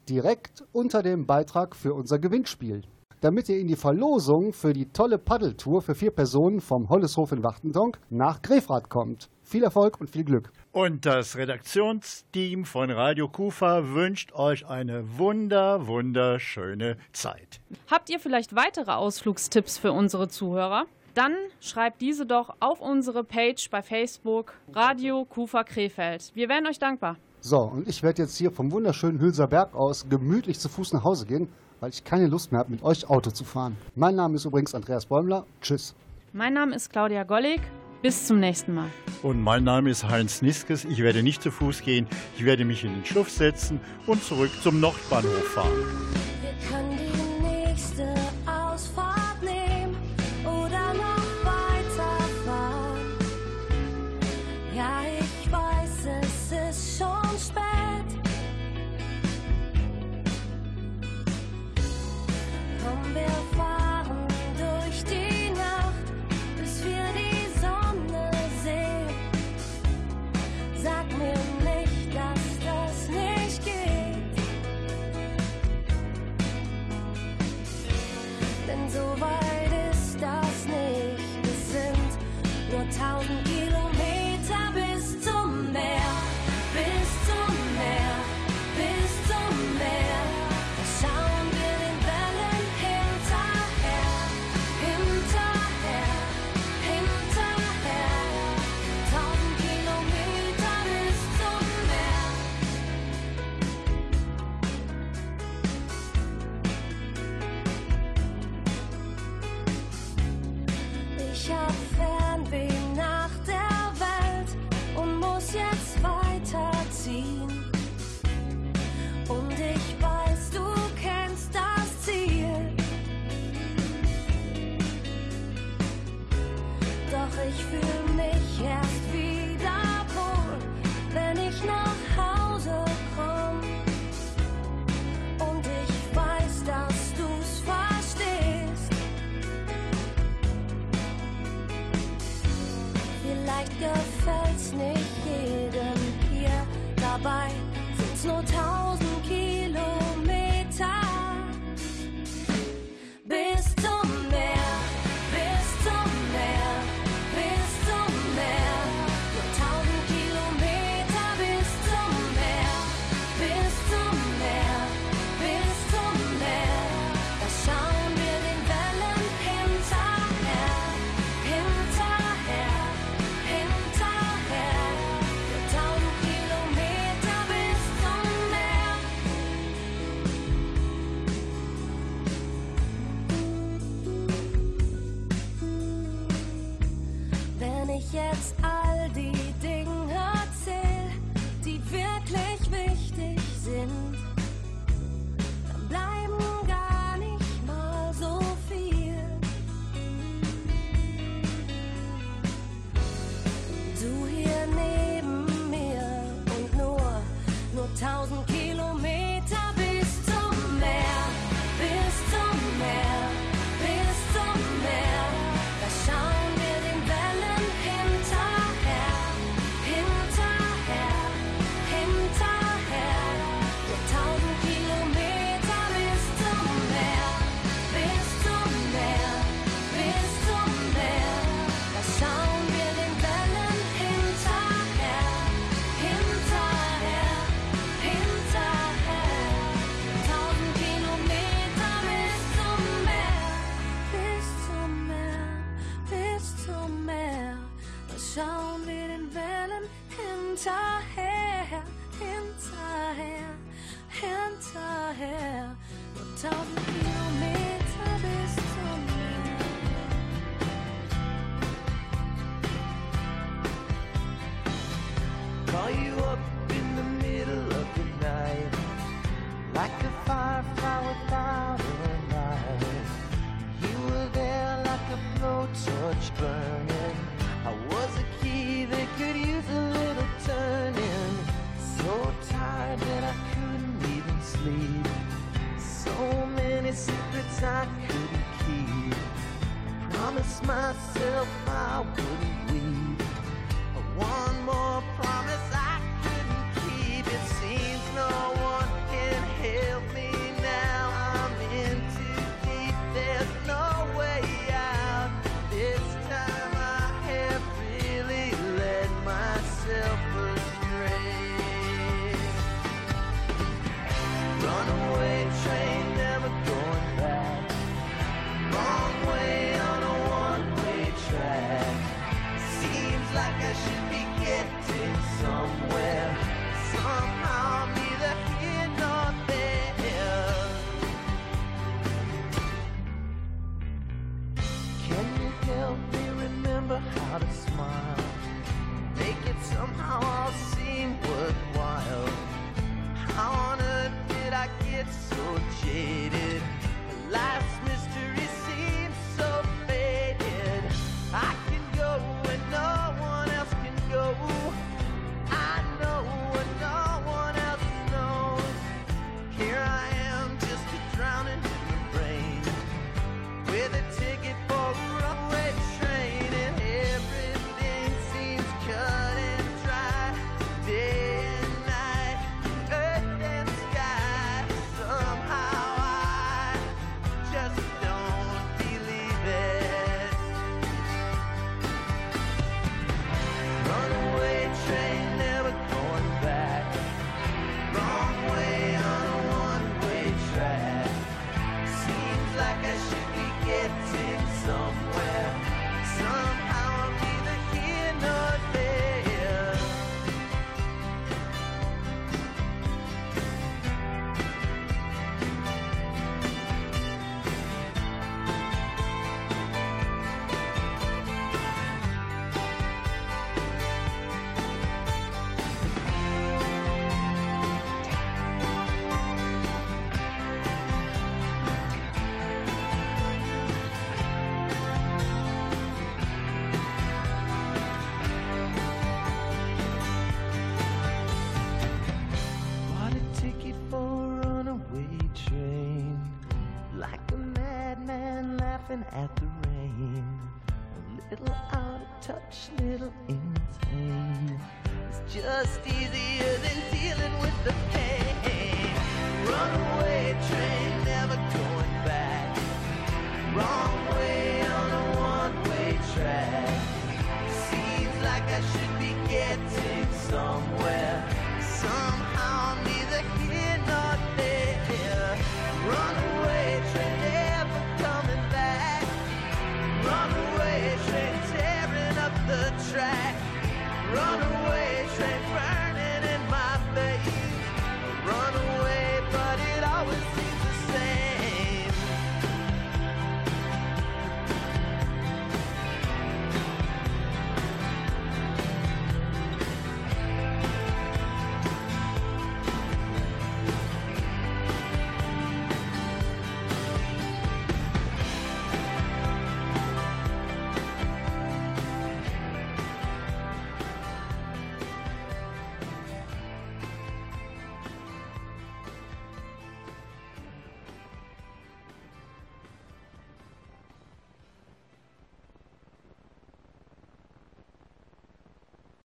[0.06, 2.82] direkt unter dem Beitrag für unser Gewinnspiel.
[3.22, 7.42] Damit ihr in die Verlosung für die tolle Paddeltour für vier Personen vom Holleshof in
[7.42, 9.30] Wachtendonk nach Grefrath kommt.
[9.42, 10.50] Viel Erfolg und viel Glück.
[10.72, 17.62] Und das Redaktionsteam von Radio Kufa wünscht euch eine wunder, wunderschöne Zeit.
[17.90, 20.84] Habt ihr vielleicht weitere Ausflugstipps für unsere Zuhörer?
[21.16, 26.30] Dann schreibt diese doch auf unsere Page bei Facebook Radio Kufa Krefeld.
[26.34, 27.16] Wir wären euch dankbar.
[27.40, 31.04] So, und ich werde jetzt hier vom wunderschönen Hülser Berg aus gemütlich zu Fuß nach
[31.04, 31.48] Hause gehen,
[31.80, 33.78] weil ich keine Lust mehr habe, mit euch Auto zu fahren.
[33.94, 35.46] Mein Name ist übrigens Andreas Bäumler.
[35.62, 35.94] Tschüss.
[36.34, 37.62] Mein Name ist Claudia Gollig.
[38.02, 38.90] Bis zum nächsten Mal.
[39.22, 40.84] Und mein Name ist Heinz Niskes.
[40.84, 42.06] Ich werde nicht zu Fuß gehen.
[42.36, 45.82] Ich werde mich in den Schluff setzen und zurück zum Nordbahnhof fahren.